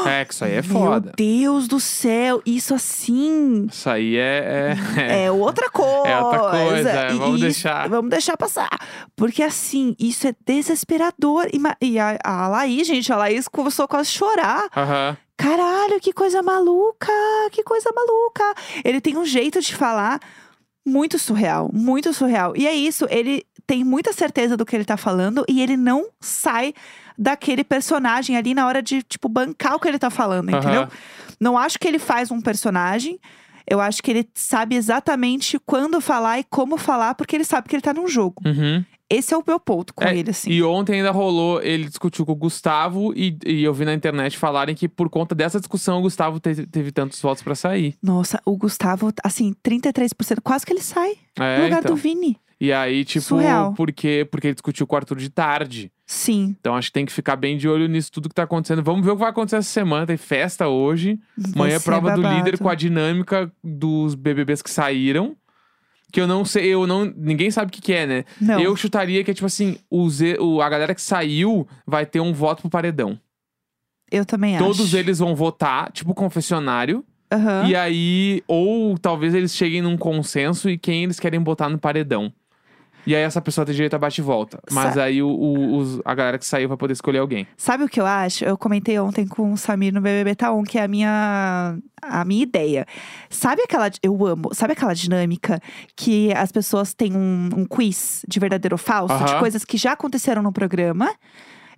É, 0.08 0.26
que 0.26 0.34
isso 0.34 0.44
aí 0.46 0.54
é 0.56 0.64
foda. 0.64 1.08
Meu 1.08 1.16
Deus 1.16 1.68
do 1.68 1.80
céu, 1.80 2.42
isso 2.46 2.74
assim. 2.74 3.68
Isso 3.72 3.90
aí 3.90 4.16
é. 4.18 4.76
é- 4.98 5.26
É 5.26 5.32
outra 5.32 5.70
coisa. 5.70 5.92
É 6.12 6.20
outra 6.20 6.40
coisa, 6.50 6.90
é, 6.90 7.08
vamos 7.14 7.36
isso- 7.36 7.44
deixar. 7.44 7.90
Vamos 7.90 8.10
deixar 8.10 8.36
passar. 8.38 8.70
Porque 9.16 9.44
assim, 9.44 9.96
isso 10.00 10.28
é 10.28 10.34
desesperador. 10.46 11.48
E 11.82 12.00
a, 12.00 12.18
a 12.24 12.48
Laís, 12.48 12.88
gente, 12.88 13.12
a 13.12 13.18
Laís 13.18 13.48
começou 13.48 13.88
quase 13.88 14.10
a 14.10 14.14
chorar. 14.14 14.70
Aham. 14.76 15.18
Caralho, 15.38 16.00
que 16.00 16.14
coisa 16.14 16.44
maluca! 16.44 17.12
Que 17.52 17.64
coisa 17.64 17.90
maluca! 17.96 18.44
Ele 18.86 19.02
tem 19.02 19.18
um 19.18 19.26
jeito 19.26 19.60
de 19.60 19.76
falar 19.76 20.20
muito 20.86 21.20
surreal, 21.20 21.70
muito 21.74 22.14
surreal. 22.14 22.56
E 22.56 22.68
é 22.68 22.74
isso, 22.74 23.06
ele 23.10 23.46
tem 23.68 23.84
muita 23.84 24.12
certeza 24.12 24.58
do 24.58 24.66
que 24.66 24.76
ele 24.76 24.86
tá 24.86 24.98
falando 24.98 25.46
e 25.48 25.62
ele 25.62 25.78
não 25.78 26.10
sai 26.20 26.74
daquele 27.18 27.64
personagem 27.64 28.36
ali 28.36 28.54
na 28.54 28.66
hora 28.68 28.82
de, 28.82 29.04
tipo, 29.04 29.30
bancar 29.30 29.76
o 29.76 29.80
que 29.80 29.88
ele 29.88 30.00
tá 30.00 30.10
falando, 30.10 30.50
entendeu? 30.50 30.88
Não 31.40 31.58
acho 31.58 31.80
que 31.80 31.88
ele 31.88 32.00
faz 32.00 32.32
um 32.32 32.42
personagem. 32.42 33.20
Eu 33.72 33.80
acho 33.80 34.04
que 34.04 34.12
ele 34.12 34.28
sabe 34.36 34.76
exatamente 34.76 35.58
quando 35.66 36.02
falar 36.02 36.40
e 36.40 36.44
como 36.44 36.76
falar, 36.78 37.16
porque 37.16 37.36
ele 37.36 37.46
sabe 37.46 37.70
que 37.70 37.76
ele 37.76 37.82
tá 37.82 37.94
num 37.94 38.08
jogo. 38.08 38.42
Uhum. 38.46 38.84
Esse 39.10 39.34
é 39.34 39.38
o 39.38 39.44
meu 39.46 39.60
ponto 39.60 39.94
com 39.94 40.04
É, 40.06 40.16
ele, 40.18 40.30
assim. 40.30 40.50
E 40.52 40.64
ontem 40.64 40.96
ainda 40.98 41.12
rolou, 41.12 41.62
ele 41.62 41.86
discutiu 41.86 42.26
com 42.26 42.32
o 42.32 42.36
Gustavo 42.36 43.14
e, 43.16 43.38
e 43.46 43.64
eu 43.64 43.74
vi 43.74 43.84
na 43.86 43.94
internet 43.94 44.38
falarem 44.38 44.74
que 44.76 44.88
por 44.88 45.10
conta 45.10 45.36
dessa 45.36 45.60
discussão 45.60 46.00
o 46.00 46.02
Gustavo 46.04 46.40
te- 46.40 46.66
teve 46.68 46.92
tantos 46.92 47.22
votos 47.22 47.44
pra 47.44 47.54
sair. 47.56 47.96
Nossa, 48.02 48.42
o 48.46 48.56
Gustavo, 48.58 49.12
assim, 49.24 49.54
33%, 49.64 50.40
quase 50.44 50.66
que 50.66 50.72
ele 50.74 50.82
sai 50.82 51.14
É, 51.40 51.58
no 51.58 51.64
lugar 51.66 51.80
então. 51.80 51.94
do 51.96 52.02
Vini. 52.02 52.38
E 52.60 52.72
aí, 52.72 53.04
tipo, 53.04 53.26
Surreal. 53.26 53.74
porque, 53.74 54.28
porque 54.32 54.48
ele 54.48 54.54
discutiu 54.54 54.86
com 54.86 54.96
o 54.96 54.98
Arthur 54.98 55.18
de 55.18 55.30
tarde. 55.30 55.92
Sim. 56.14 56.56
Então 56.60 56.76
acho 56.76 56.90
que 56.90 56.94
tem 56.94 57.06
que 57.06 57.12
ficar 57.14 57.38
bem 57.38 57.56
de 57.58 57.70
olho 57.70 57.88
nisso, 57.88 58.12
tudo 58.12 58.28
que 58.28 58.36
tá 58.36 58.44
acontecendo. 58.44 58.84
Vamos 58.84 59.06
ver 59.06 59.12
o 59.12 59.16
que 59.16 59.22
vai 59.22 59.30
acontecer 59.30 59.56
essa 59.56 59.70
semana. 59.70 60.06
Tem 60.06 60.18
festa 60.18 60.68
hoje. 60.68 61.18
vai 61.38 61.52
Amanhã 61.56 61.76
é 61.76 61.80
prova 61.80 62.12
do 62.12 62.22
babado. 62.22 62.38
líder 62.38 62.58
com 62.58 62.68
a 62.68 62.76
dinâmica 62.76 63.50
dos 63.64 64.14
BBBs 64.14 64.62
que 64.62 64.70
saíram. 64.70 65.38
Que 66.12 66.20
eu 66.20 66.28
não 66.28 66.44
sei, 66.44 66.66
eu 66.68 66.86
não. 66.86 67.06
Ninguém 67.06 67.50
sabe 67.50 67.70
o 67.70 67.72
que, 67.72 67.82
que 67.82 67.94
é, 67.94 68.06
né? 68.06 68.26
Não. 68.42 68.60
Eu 68.60 68.76
chutaria 68.76 69.24
que 69.24 69.32
é 69.32 69.34
tipo 69.34 69.46
assim: 69.46 69.78
o 69.90 70.10
Z- 70.10 70.38
o- 70.42 70.62
a 70.62 70.68
galera 70.68 70.94
que 70.94 71.02
saiu 71.02 71.66
vai 71.88 72.06
ter 72.06 72.20
um 72.20 72.34
voto 72.34 72.60
pro 72.64 72.70
paredão. 72.70 73.18
Eu 74.12 74.26
também 74.26 74.58
acho. 74.58 74.66
Todos 74.66 74.94
eles 74.94 75.20
vão 75.20 75.34
votar, 75.34 75.90
tipo 75.94 76.14
confessionário. 76.14 77.06
Aham. 77.32 77.66
E 77.70 77.74
aí, 77.78 78.44
ou 78.46 78.98
talvez 78.98 79.34
eles 79.34 79.56
cheguem 79.56 79.82
num 79.82 79.96
consenso 79.96 80.70
e 80.70 80.78
quem 80.78 81.06
eles 81.06 81.18
querem 81.18 81.40
botar 81.40 81.70
no 81.70 81.80
paredão. 81.80 82.34
E 83.06 83.16
aí 83.16 83.22
essa 83.24 83.42
pessoa 83.42 83.66
tem 83.66 83.74
direito 83.74 83.96
a 83.96 84.00
bate 84.00 84.22
e 84.22 84.24
volta. 84.24 84.60
Mas 84.72 84.94
Sa- 84.94 85.04
aí 85.04 85.22
o, 85.24 85.28
o- 85.30 85.78
os- 85.78 86.02
a 86.06 86.14
galera 86.14 86.38
que 86.38 86.46
saiu 86.46 86.68
vai 86.70 86.78
poder 86.78 86.94
escolher 86.94 87.20
alguém. 87.20 87.48
Sabe 87.58 87.84
o 87.84 87.90
que 87.90 88.00
eu 88.00 88.06
acho? 88.06 88.46
Eu 88.46 88.58
comentei 88.58 89.00
ontem 89.00 89.28
com 89.28 89.52
o 89.54 89.58
Samir 89.58 89.94
no 89.94 90.02
BBB 90.02 90.36
Taon, 90.36 90.64
que 90.64 90.78
é 90.78 90.84
a 90.84 90.88
minha, 90.88 91.78
a 92.02 92.24
minha 92.26 92.44
ideia. 92.44 92.86
Sabe 93.30 93.62
aquela. 93.64 93.90
Eu 94.04 94.26
amo. 94.26 94.54
Sabe 94.54 94.74
aquela 94.74 94.94
dinâmica 94.94 95.60
que 95.96 96.32
as 96.34 96.52
pessoas 96.52 96.94
têm 96.94 97.16
um, 97.16 97.50
um 97.58 97.66
quiz 97.66 98.24
de 98.28 98.40
verdadeiro 98.40 98.76
ou 98.76 98.78
falso? 98.78 99.16
De 99.18 99.24
Aham. 99.32 99.40
coisas 99.40 99.66
que 99.66 99.78
já 99.78 99.94
aconteceram 99.94 100.42
no 100.42 100.52
programa. 100.52 101.12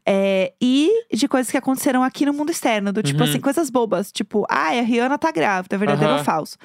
É, 0.05 0.53
e 0.61 0.89
de 1.13 1.27
coisas 1.27 1.49
que 1.51 1.57
aconteceram 1.57 2.03
aqui 2.03 2.25
no 2.25 2.33
mundo 2.33 2.51
externo, 2.51 2.91
do 2.91 3.01
tipo 3.01 3.19
Uhum. 3.23 3.29
assim, 3.29 3.39
coisas 3.39 3.69
bobas, 3.69 4.11
tipo, 4.11 4.45
ai, 4.49 4.79
a 4.79 4.81
Rihanna 4.81 5.17
tá 5.17 5.31
grávida, 5.31 5.77
verdadeiro 5.77 6.09
ou 6.11 6.15
Aham. 6.17 6.23
falso. 6.25 6.57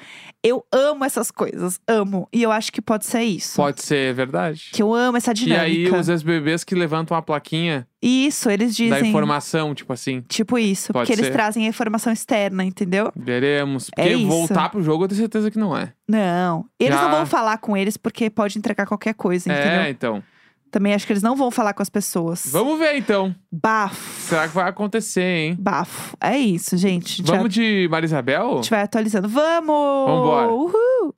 Eu 0.43 0.65
amo 0.71 1.03
essas 1.05 1.31
coisas, 1.31 1.79
amo. 1.87 2.27
E 2.33 2.41
eu 2.43 2.51
acho 2.51 2.71
que 2.71 2.81
pode 2.81 3.05
ser 3.05 3.23
isso. 3.23 3.55
Pode 3.55 3.81
ser 3.81 4.13
verdade. 4.13 4.69
Que 4.73 4.81
eu 4.81 4.93
amo 4.93 5.17
essa 5.17 5.31
E 5.31 5.33
dinâmica. 5.33 5.65
aí 5.65 5.91
os 5.99 6.09
ex-bebês 6.09 6.63
que 6.63 6.73
levantam 6.75 7.15
a 7.17 7.21
plaquinha 7.21 7.85
Isso, 8.01 8.49
eles 8.49 8.69
da 8.77 8.95
dizem. 8.95 9.09
informação, 9.09 9.75
tipo 9.75 9.91
assim. 9.91 10.21
Tipo 10.29 10.57
isso, 10.57 10.93
porque 10.93 11.11
eles 11.11 11.25
ser. 11.27 11.31
trazem 11.33 11.65
a 11.65 11.69
informação 11.69 12.11
externa, 12.13 12.63
entendeu? 12.63 13.11
Veremos. 13.15 13.89
É 13.97 14.03
Porque 14.03 14.15
isso. 14.17 14.27
voltar 14.27 14.69
pro 14.69 14.81
jogo 14.81 15.03
eu 15.03 15.07
tenho 15.09 15.19
certeza 15.19 15.51
que 15.51 15.59
não 15.59 15.75
é. 15.77 15.91
Não. 16.07 16.65
Eles 16.79 16.95
Já- 16.95 17.03
não 17.03 17.11
vão 17.11 17.25
falar 17.25 17.57
com 17.57 17.75
eles 17.75 17.97
porque 17.97 18.29
pode 18.29 18.57
entregar 18.57 18.85
qualquer 18.85 19.13
coisa, 19.13 19.51
entendeu? 19.51 19.81
É, 19.81 19.89
então. 19.89 20.23
Também 20.71 20.93
acho 20.93 21.05
que 21.07 21.13
eles 21.13 21.23
não 21.23 21.35
vão 21.35 21.49
falar 21.49 21.73
com 21.73 21.81
as 21.81 21.89
pessoas. 21.89 22.43
Vamos 22.51 22.77
ver 22.77 22.95
então. 22.97 23.33
Bafo. 23.51 24.21
Será 24.21 24.47
que 24.47 24.53
vai 24.53 24.69
acontecer, 24.69 25.21
hein? 25.21 25.57
Bafo. 25.59 26.15
É 26.21 26.37
isso, 26.37 26.77
gente. 26.77 27.21
A 27.21 27.25
vai, 27.25 27.37
Vamos 27.37 27.53
de 27.53 27.85
a 27.87 27.89
Marisabel? 27.89 28.57
gente 28.57 28.69
vai 28.69 28.81
atualizando. 28.81 29.27
Vamos! 29.27 30.07
Vambora. 30.07 30.47
Uhul! 30.51 31.13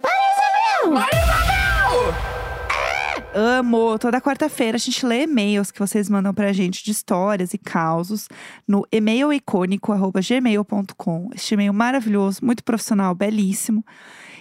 Amo! 3.33 3.97
Toda 3.97 4.19
quarta-feira 4.19 4.75
a 4.75 4.79
gente 4.79 5.05
lê 5.05 5.23
e-mails 5.23 5.71
que 5.71 5.79
vocês 5.79 6.09
mandam 6.09 6.33
pra 6.33 6.51
gente 6.51 6.83
de 6.83 6.91
histórias 6.91 7.53
e 7.53 7.57
causos 7.57 8.27
no 8.67 8.85
e-mailicônico.gmail.com. 8.91 11.29
Este 11.33 11.53
e-mail 11.53 11.73
maravilhoso, 11.73 12.39
muito 12.43 12.61
profissional, 12.61 13.15
belíssimo. 13.15 13.85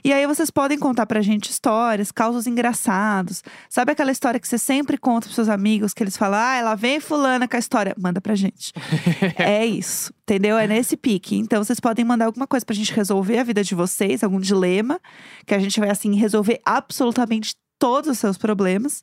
E 0.03 0.13
aí 0.13 0.27
vocês 0.27 0.51
podem 0.51 0.77
contar 0.77 1.07
pra 1.07 1.21
gente 1.21 1.51
histórias, 1.51 2.11
causos 2.11 2.49
engraçados. 2.49 3.45
Sabe 3.69 3.93
aquela 3.93 4.11
história 4.11 4.41
que 4.41 4.49
você 4.49 4.59
sempre 4.59 4.99
conta 4.99 5.27
pros 5.27 5.37
seus 5.37 5.49
amigos, 5.49 5.95
que 5.95 6.03
eles 6.03 6.17
falam, 6.17 6.41
ah, 6.41 6.57
ela 6.57 6.75
vem 6.75 6.99
fulana 6.99 7.47
com 7.47 7.55
a 7.55 7.61
história. 7.61 7.95
Manda 7.97 8.21
pra 8.21 8.35
gente. 8.35 8.73
é 9.39 9.65
isso, 9.65 10.13
entendeu? 10.23 10.59
É 10.59 10.67
nesse 10.67 10.97
pique. 10.97 11.37
Então 11.37 11.63
vocês 11.63 11.79
podem 11.79 12.05
mandar 12.05 12.27
alguma 12.27 12.47
coisa 12.47 12.67
pra 12.67 12.75
gente 12.75 12.93
resolver 12.93 13.39
a 13.39 13.45
vida 13.45 13.63
de 13.63 13.75
vocês, 13.75 14.25
algum 14.25 14.41
dilema, 14.41 15.01
que 15.47 15.55
a 15.55 15.61
gente 15.61 15.79
vai, 15.79 15.91
assim, 15.91 16.17
resolver 16.17 16.61
absolutamente 16.65 17.55
todos 17.81 18.11
os 18.11 18.19
seus 18.19 18.37
problemas. 18.39 19.03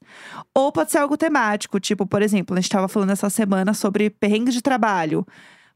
Ou 0.54 0.72
pode 0.72 0.92
ser 0.92 1.00
algo 1.00 1.18
temático, 1.18 1.80
tipo, 1.80 2.06
por 2.06 2.22
exemplo, 2.22 2.56
a 2.56 2.62
gente 2.62 2.70
tava 2.70 2.88
falando 2.88 3.10
essa 3.10 3.30
semana 3.30 3.74
sobre 3.74 4.10
perrengue 4.10 4.52
de 4.52 4.62
trabalho. 4.62 5.28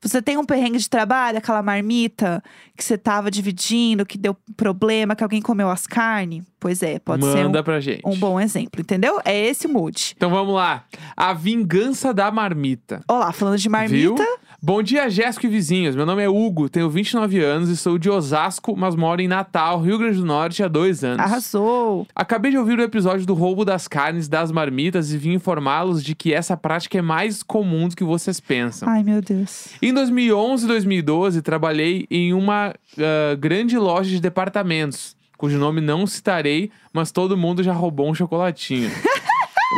Você 0.03 0.19
tem 0.19 0.35
um 0.35 0.43
perrengue 0.43 0.79
de 0.79 0.89
trabalho, 0.89 1.37
aquela 1.37 1.61
marmita 1.61 2.41
que 2.75 2.83
você 2.83 2.97
tava 2.97 3.29
dividindo, 3.29 4.03
que 4.03 4.17
deu 4.17 4.35
problema, 4.57 5.15
que 5.15 5.23
alguém 5.23 5.41
comeu 5.41 5.69
as 5.69 5.85
carnes? 5.85 6.43
Pois 6.59 6.81
é, 6.81 6.97
pode 6.97 7.23
ser 7.23 7.43
Manda 7.43 7.59
um, 7.59 7.63
pra 7.63 7.79
gente. 7.79 8.01
um 8.03 8.17
bom 8.17 8.39
exemplo, 8.39 8.81
entendeu? 8.81 9.19
É 9.23 9.45
esse 9.47 9.67
o 9.67 9.69
mood. 9.69 10.13
Então 10.17 10.31
vamos 10.31 10.55
lá. 10.55 10.85
A 11.15 11.33
vingança 11.33 12.11
da 12.13 12.31
marmita. 12.31 13.01
Olá, 13.07 13.31
falando 13.31 13.59
de 13.59 13.69
marmita. 13.69 14.23
Viu? 14.23 14.37
Bom 14.63 14.83
dia, 14.83 15.09
Jéssico 15.09 15.47
e 15.47 15.49
vizinhos. 15.49 15.95
Meu 15.95 16.05
nome 16.05 16.21
é 16.21 16.29
Hugo, 16.29 16.69
tenho 16.69 16.87
29 16.87 17.43
anos 17.43 17.67
e 17.67 17.75
sou 17.75 17.97
de 17.97 18.11
Osasco, 18.11 18.77
mas 18.77 18.95
moro 18.95 19.19
em 19.19 19.27
Natal, 19.27 19.81
Rio 19.81 19.97
Grande 19.97 20.19
do 20.19 20.25
Norte, 20.25 20.61
há 20.61 20.67
dois 20.67 21.03
anos. 21.03 21.19
Arrasou. 21.19 22.05
Acabei 22.13 22.51
de 22.51 22.59
ouvir 22.59 22.77
o 22.77 22.83
episódio 22.83 23.25
do 23.25 23.33
roubo 23.33 23.65
das 23.65 23.87
carnes 23.87 24.27
das 24.27 24.51
marmitas 24.51 25.11
e 25.11 25.17
vim 25.17 25.33
informá-los 25.33 26.03
de 26.03 26.13
que 26.13 26.31
essa 26.31 26.55
prática 26.55 26.99
é 26.99 27.01
mais 27.01 27.41
comum 27.41 27.87
do 27.87 27.95
que 27.95 28.03
vocês 28.03 28.39
pensam. 28.39 28.87
Ai, 28.87 29.01
meu 29.01 29.19
Deus. 29.19 29.69
Em 29.81 29.91
2011 29.91 30.63
e 30.63 30.67
2012, 30.67 31.41
trabalhei 31.41 32.05
em 32.11 32.31
uma 32.31 32.71
ah, 32.99 33.35
grande 33.39 33.79
loja 33.79 34.11
de 34.11 34.21
departamentos, 34.21 35.17
cujo 35.39 35.57
nome 35.57 35.81
não 35.81 36.05
citarei, 36.05 36.69
mas 36.93 37.11
todo 37.11 37.35
mundo 37.35 37.63
já 37.63 37.73
roubou 37.73 38.07
um 38.07 38.13
chocolatinho. 38.13 38.91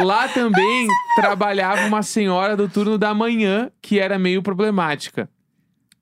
Lá 0.02 0.28
também 0.28 0.88
trabalhava 1.16 1.86
uma 1.86 2.02
senhora 2.02 2.56
do 2.56 2.68
turno 2.68 2.98
da 2.98 3.14
manhã 3.14 3.70
que 3.82 4.00
era 4.00 4.18
meio 4.18 4.42
problemática. 4.42 5.30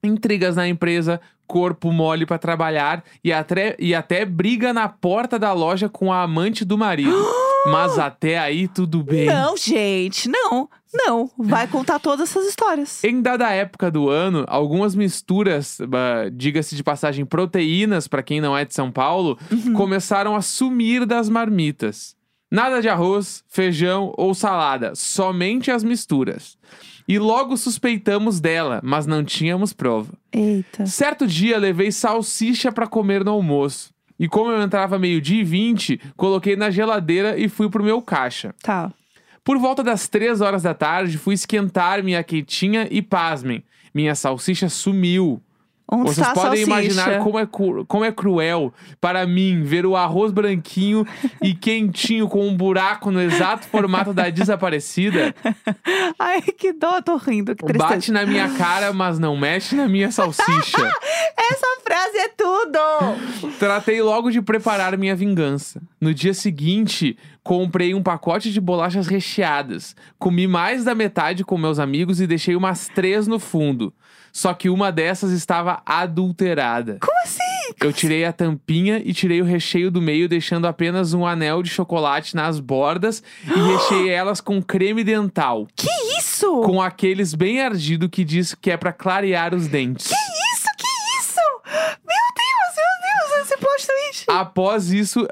Intrigas 0.03 0.55
na 0.55 0.67
empresa, 0.67 1.19
corpo 1.45 1.91
mole 1.91 2.25
pra 2.25 2.37
trabalhar 2.37 3.03
e 3.21 3.33
até, 3.33 3.75
e 3.77 3.93
até 3.93 4.23
briga 4.23 4.71
na 4.71 4.87
porta 4.87 5.37
da 5.37 5.51
loja 5.51 5.89
com 5.89 6.11
a 6.11 6.23
amante 6.23 6.63
do 6.63 6.77
marido. 6.77 7.13
Mas 7.67 7.99
até 7.99 8.39
aí 8.39 8.67
tudo 8.67 9.03
bem. 9.03 9.27
Não, 9.27 9.55
gente, 9.55 10.27
não. 10.27 10.67
Não. 10.93 11.29
Vai 11.37 11.67
contar 11.67 11.99
todas 11.99 12.29
essas 12.29 12.47
histórias. 12.47 13.03
Em 13.03 13.21
dada 13.21 13.51
época 13.51 13.91
do 13.91 14.09
ano, 14.09 14.45
algumas 14.47 14.95
misturas, 14.95 15.77
bah, 15.87 16.29
diga-se 16.31 16.75
de 16.75 16.83
passagem, 16.83 17.23
proteínas, 17.23 18.07
pra 18.07 18.23
quem 18.23 18.41
não 18.41 18.57
é 18.57 18.65
de 18.65 18.73
São 18.73 18.91
Paulo, 18.91 19.37
começaram 19.75 20.35
a 20.35 20.41
sumir 20.41 21.05
das 21.05 21.29
marmitas. 21.29 22.15
Nada 22.51 22.81
de 22.81 22.89
arroz, 22.89 23.45
feijão 23.47 24.13
ou 24.17 24.33
salada, 24.33 24.93
somente 24.93 25.71
as 25.71 25.85
misturas. 25.85 26.57
E 27.07 27.17
logo 27.17 27.55
suspeitamos 27.55 28.41
dela, 28.41 28.81
mas 28.83 29.05
não 29.05 29.23
tínhamos 29.23 29.71
prova. 29.71 30.11
Eita. 30.33 30.85
Certo 30.85 31.25
dia 31.25 31.57
levei 31.57 31.93
salsicha 31.93 32.69
pra 32.69 32.87
comer 32.87 33.23
no 33.23 33.31
almoço. 33.31 33.93
E 34.19 34.27
como 34.27 34.51
eu 34.51 34.61
entrava 34.61 34.99
meio-dia 34.99 35.41
e 35.41 35.43
20, 35.43 35.99
coloquei 36.15 36.55
na 36.55 36.69
geladeira 36.69 37.39
e 37.39 37.47
fui 37.47 37.69
pro 37.69 37.83
meu 37.83 38.01
caixa. 38.01 38.53
Tá. 38.61 38.93
Por 39.43 39.57
volta 39.57 39.81
das 39.81 40.07
três 40.07 40.41
horas 40.41 40.63
da 40.63 40.73
tarde, 40.73 41.17
fui 41.17 41.33
esquentar 41.33 42.03
minha 42.03 42.23
quentinha 42.23 42.87
e 42.91 43.01
pasmem, 43.01 43.63
minha 43.93 44.13
salsicha 44.13 44.69
sumiu. 44.69 45.41
Onde 45.93 46.13
Vocês 46.13 46.29
podem 46.29 46.63
imaginar 46.63 47.19
como 47.19 47.37
é, 47.37 47.45
como 47.85 48.05
é 48.05 48.13
cruel 48.13 48.73
para 49.01 49.27
mim 49.27 49.61
ver 49.61 49.85
o 49.85 49.97
arroz 49.97 50.31
branquinho 50.31 51.05
e 51.43 51.53
quentinho 51.53 52.29
com 52.29 52.47
um 52.47 52.55
buraco 52.55 53.11
no 53.11 53.21
exato 53.21 53.67
formato 53.67 54.13
da 54.13 54.29
desaparecida. 54.29 55.35
Ai, 56.17 56.41
que 56.43 56.71
dó, 56.71 57.01
tô 57.01 57.17
rindo. 57.17 57.53
Que 57.53 57.65
tristeza. 57.65 57.93
Bate 57.93 58.11
na 58.13 58.25
minha 58.25 58.47
cara, 58.51 58.93
mas 58.93 59.19
não 59.19 59.35
mexe 59.35 59.75
na 59.75 59.85
minha 59.89 60.09
salsicha. 60.09 60.77
Essa 61.35 61.67
frase 61.83 62.17
é 62.19 62.29
tudo! 62.29 63.51
Tratei 63.59 64.01
logo 64.01 64.31
de 64.31 64.41
preparar 64.41 64.97
minha 64.97 65.15
vingança. 65.15 65.81
No 65.99 66.13
dia 66.13 66.33
seguinte, 66.33 67.17
comprei 67.43 67.93
um 67.93 68.01
pacote 68.01 68.49
de 68.49 68.61
bolachas 68.61 69.07
recheadas. 69.07 69.93
Comi 70.17 70.47
mais 70.47 70.85
da 70.85 70.95
metade 70.95 71.43
com 71.43 71.57
meus 71.57 71.79
amigos 71.79 72.21
e 72.21 72.27
deixei 72.27 72.55
umas 72.55 72.87
três 72.87 73.27
no 73.27 73.39
fundo. 73.39 73.93
Só 74.31 74.53
que 74.53 74.69
uma 74.69 74.91
dessas 74.91 75.31
estava 75.31 75.81
adulterada. 75.85 76.97
Como 77.01 77.17
assim? 77.23 77.41
Eu 77.81 77.91
tirei 77.91 78.25
a 78.25 78.33
tampinha 78.33 79.01
e 79.03 79.13
tirei 79.13 79.41
o 79.41 79.45
recheio 79.45 79.89
do 79.89 80.01
meio, 80.01 80.27
deixando 80.29 80.67
apenas 80.67 81.13
um 81.13 81.25
anel 81.25 81.63
de 81.63 81.69
chocolate 81.69 82.35
nas 82.35 82.59
bordas 82.59 83.23
e 83.45 83.49
recheei 83.73 84.09
elas 84.09 84.41
com 84.41 84.61
creme 84.61 85.03
dental. 85.03 85.67
Que 85.75 85.89
isso? 86.19 86.61
Com 86.61 86.81
aqueles 86.81 87.33
bem 87.33 87.61
ardido 87.61 88.09
que 88.09 88.23
diz 88.23 88.53
que 88.53 88.71
é 88.71 88.77
pra 88.77 88.93
clarear 88.93 89.53
os 89.53 89.67
dentes. 89.67 90.11
isso? 90.11 90.67
Que 90.77 90.87
isso? 91.19 91.39
Meu 91.65 92.25
Deus, 92.35 92.75
meu 92.77 93.37
Deus, 93.37 93.45
esse 93.45 93.57
plot 93.57 93.87
twist. 93.87 94.25
Após 94.27 94.91
isso, 94.91 95.27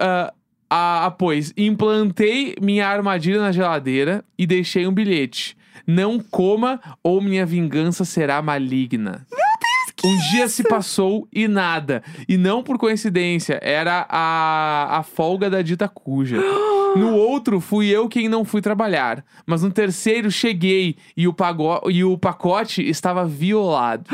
ah, 0.69 1.13
pois, 1.17 1.53
implantei 1.57 2.55
minha 2.62 2.88
armadilha 2.88 3.41
na 3.41 3.51
geladeira 3.51 4.23
e 4.38 4.45
deixei 4.45 4.85
um 4.85 4.93
bilhete. 4.93 5.57
Não 5.85 6.19
coma 6.19 6.79
ou 7.03 7.21
minha 7.21 7.45
vingança 7.45 8.03
será 8.05 8.41
maligna. 8.41 9.25
Um 10.03 10.17
dia 10.31 10.47
se 10.47 10.63
passou 10.63 11.27
e 11.33 11.45
nada. 11.47 12.01
E 12.27 12.37
não 12.37 12.63
por 12.63 12.77
coincidência, 12.77 13.59
era 13.61 14.05
a, 14.09 14.99
a 14.99 15.03
folga 15.03 15.49
da 15.49 15.61
dita 15.61 15.89
cuja. 15.89 16.37
No 16.95 17.13
outro, 17.15 17.59
fui 17.59 17.87
eu 17.89 18.07
quem 18.07 18.29
não 18.29 18.45
fui 18.45 18.61
trabalhar. 18.61 19.23
Mas 19.45 19.61
no 19.61 19.69
terceiro, 19.69 20.31
cheguei 20.31 20.95
e 21.17 21.27
o, 21.27 21.33
pago- 21.33 21.81
e 21.89 22.03
o 22.03 22.17
pacote 22.17 22.81
estava 22.87 23.25
violado. 23.25 24.05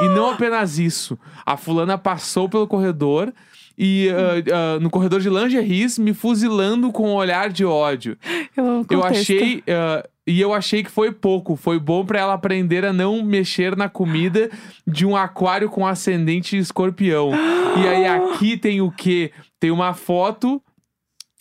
E 0.00 0.08
não 0.08 0.30
apenas 0.30 0.78
isso. 0.80 1.16
A 1.46 1.56
fulana 1.56 1.96
passou 1.96 2.48
pelo 2.48 2.66
corredor 2.66 3.32
e 3.78 4.08
ah, 4.10 4.76
ah, 4.76 4.80
no 4.80 4.90
corredor 4.90 5.20
de 5.20 5.30
lingeries 5.30 5.98
me 5.98 6.12
fuzilando 6.12 6.92
com 6.92 7.08
um 7.10 7.14
olhar 7.14 7.50
de 7.50 7.64
ódio. 7.64 8.16
Eu 8.56 8.86
Eu 8.90 9.02
achei. 9.04 9.62
ah, 9.68 10.06
e 10.26 10.40
eu 10.40 10.52
achei 10.54 10.84
que 10.84 10.90
foi 10.90 11.10
pouco. 11.10 11.56
Foi 11.56 11.78
bom 11.78 12.04
pra 12.04 12.20
ela 12.20 12.34
aprender 12.34 12.84
a 12.84 12.92
não 12.92 13.22
mexer 13.22 13.76
na 13.76 13.88
comida 13.88 14.48
de 14.86 15.04
um 15.04 15.16
aquário 15.16 15.68
com 15.68 15.86
ascendente 15.86 16.56
escorpião. 16.56 17.32
e 17.82 17.88
aí 17.88 18.06
aqui 18.06 18.56
tem 18.56 18.80
o 18.80 18.90
quê? 18.90 19.32
Tem 19.58 19.70
uma 19.70 19.92
foto. 19.94 20.62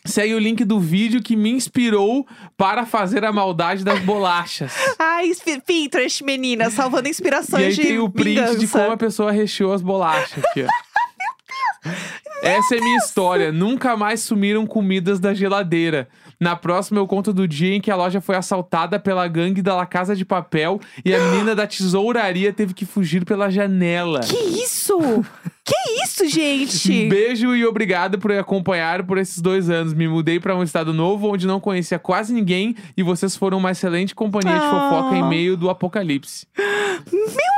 Segue 0.05 0.33
o 0.33 0.39
link 0.39 0.63
do 0.63 0.79
vídeo 0.79 1.21
que 1.21 1.35
me 1.35 1.51
inspirou 1.51 2.25
para 2.55 2.85
fazer 2.85 3.25
a 3.25 3.33
maldade 3.33 3.83
das 3.83 3.99
bolachas. 3.99 4.73
Ai, 4.97 5.29
Pinterest, 5.67 6.23
menina, 6.23 6.69
salvando 6.69 7.09
e 7.09 7.11
inspirações 7.11 7.65
aí 7.65 7.73
de 7.73 7.81
tem 7.81 7.99
o 7.99 8.09
print 8.09 8.29
vingança. 8.29 8.57
de 8.57 8.67
como 8.67 8.91
a 8.91 8.97
pessoa 8.97 9.29
recheou 9.31 9.73
as 9.73 9.81
bolachas 9.81 10.43
aqui, 10.43 10.63
ó. 10.63 10.67
Essa 12.41 12.75
é 12.75 12.79
minha 12.79 12.97
história. 12.97 13.51
Nunca 13.51 13.97
mais 13.97 14.21
sumiram 14.21 14.65
comidas 14.65 15.19
da 15.19 15.33
geladeira. 15.33 16.07
Na 16.39 16.55
próxima 16.55 16.99
eu 16.99 17.05
conto 17.07 17.33
do 17.33 17.45
dia 17.45 17.75
em 17.75 17.81
que 17.81 17.91
a 17.91 17.95
loja 17.97 18.21
foi 18.21 18.35
assaltada 18.37 18.97
pela 18.97 19.27
gangue 19.27 19.61
da 19.61 19.75
La 19.75 19.85
Casa 19.85 20.15
de 20.15 20.23
Papel 20.23 20.79
e 21.03 21.13
a 21.13 21.19
menina 21.19 21.53
da 21.53 21.67
tesouraria 21.67 22.53
teve 22.53 22.73
que 22.73 22.85
fugir 22.85 23.25
pela 23.25 23.49
janela. 23.49 24.21
Que 24.21 24.37
isso? 24.37 24.97
que 25.65 25.75
isso, 26.01 26.27
gente? 26.29 27.07
Beijo 27.11 27.53
e 27.53 27.65
obrigado 27.65 28.17
por 28.17 28.31
acompanhar 28.31 29.03
por 29.05 29.17
esses 29.17 29.41
dois 29.41 29.69
anos. 29.69 29.93
Me 29.93 30.07
mudei 30.07 30.39
para 30.39 30.55
um 30.55 30.63
estado 30.63 30.93
novo 30.93 31.27
onde 31.31 31.45
não 31.45 31.59
conhecia 31.59 31.99
quase 31.99 32.31
ninguém 32.33 32.73
e 32.95 33.03
vocês 33.03 33.35
foram 33.35 33.57
uma 33.57 33.71
excelente 33.71 34.15
companhia 34.15 34.53
de 34.53 34.59
fofoca 34.69 35.17
em 35.17 35.23
Ah. 35.23 35.27
meio 35.27 35.57
do 35.57 35.69
apocalipse. 35.69 36.47
Meu 37.11 37.48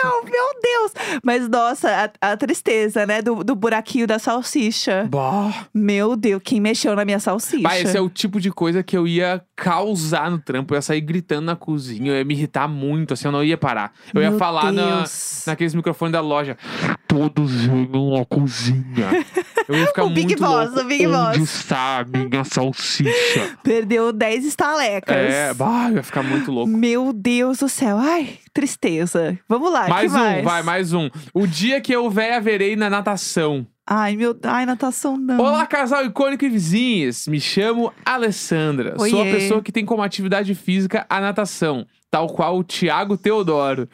céu, 0.00 0.24
meu 0.24 0.60
Deus. 0.62 1.20
Mas, 1.22 1.48
nossa, 1.48 2.12
a, 2.20 2.32
a 2.32 2.36
tristeza, 2.36 3.06
né, 3.06 3.20
do, 3.22 3.42
do 3.42 3.54
buraquinho 3.54 4.06
da 4.06 4.18
salsicha. 4.18 5.06
Bah. 5.10 5.66
Meu 5.72 6.16
Deus, 6.16 6.40
quem 6.44 6.60
mexeu 6.60 6.94
na 6.94 7.04
minha 7.04 7.18
salsicha? 7.18 7.62
Bah, 7.62 7.78
esse 7.78 7.96
é 7.96 8.00
o 8.00 8.08
tipo 8.08 8.40
de 8.40 8.50
coisa 8.50 8.82
que 8.82 8.96
eu 8.96 9.06
ia 9.06 9.42
causar 9.56 10.30
no 10.30 10.38
trampo. 10.38 10.74
Eu 10.74 10.78
ia 10.78 10.82
sair 10.82 11.00
gritando 11.00 11.46
na 11.46 11.56
cozinha, 11.56 12.12
eu 12.12 12.16
ia 12.16 12.24
me 12.24 12.34
irritar 12.34 12.68
muito, 12.68 13.14
assim, 13.14 13.26
eu 13.26 13.32
não 13.32 13.42
ia 13.42 13.58
parar. 13.58 13.92
Eu 14.14 14.22
ia 14.22 14.30
Meu 14.30 14.38
falar 14.38 14.72
na, 14.72 15.04
naqueles 15.46 15.74
microfones 15.74 16.12
da 16.12 16.20
loja. 16.20 16.56
Todos 17.06 17.52
venham 17.64 18.20
à 18.20 18.24
cozinha. 18.24 19.08
Eu 19.68 19.76
ia 19.76 19.86
ficar 19.86 20.04
O 20.04 20.10
Big 20.10 20.26
muito 20.28 20.40
Boss, 20.40 20.66
louco. 20.70 20.80
o 20.80 20.84
Big 20.84 21.06
Onde 21.06 21.38
Boss. 21.40 21.54
está 21.54 21.98
a 21.98 22.04
minha 22.04 22.42
salsicha? 22.44 23.58
Perdeu 23.62 24.12
10 24.12 24.44
estalecas. 24.46 25.14
é, 25.14 25.52
bah, 25.52 25.90
ia 25.92 26.02
ficar 26.02 26.22
muito 26.22 26.50
louco. 26.50 26.70
Meu 26.70 27.12
Deus 27.12 27.58
do 27.58 27.68
céu. 27.68 27.98
Ai, 27.98 28.38
tristeza. 28.52 29.38
Vamos 29.48 29.70
lá, 29.72 29.88
Mais 29.88 30.12
um, 30.12 30.18
mais? 30.18 30.44
vai, 30.44 30.62
mais 30.62 30.92
um. 30.92 31.10
O 31.34 31.46
dia 31.46 31.80
que 31.80 31.92
eu 31.94 32.08
véia 32.08 32.40
verei 32.40 32.76
na 32.76 32.88
natação. 32.88 33.66
Ai, 33.90 34.16
meu... 34.16 34.38
Ai, 34.42 34.66
natação 34.66 35.16
não. 35.16 35.38
Olá, 35.40 35.64
casal 35.66 36.04
icônico 36.04 36.44
e 36.44 36.48
vizinhos. 36.50 37.26
Me 37.26 37.40
chamo 37.40 37.90
Alessandra. 38.04 38.94
Sou 38.98 39.18
a 39.20 39.22
Oiê. 39.22 39.32
pessoa 39.32 39.62
que 39.62 39.72
tem 39.72 39.84
como 39.84 40.02
atividade 40.02 40.54
física 40.54 41.06
a 41.08 41.20
natação. 41.20 41.86
Tal 42.10 42.26
qual 42.28 42.56
o 42.58 42.64
Tiago 42.64 43.18
Teodoro. 43.18 43.86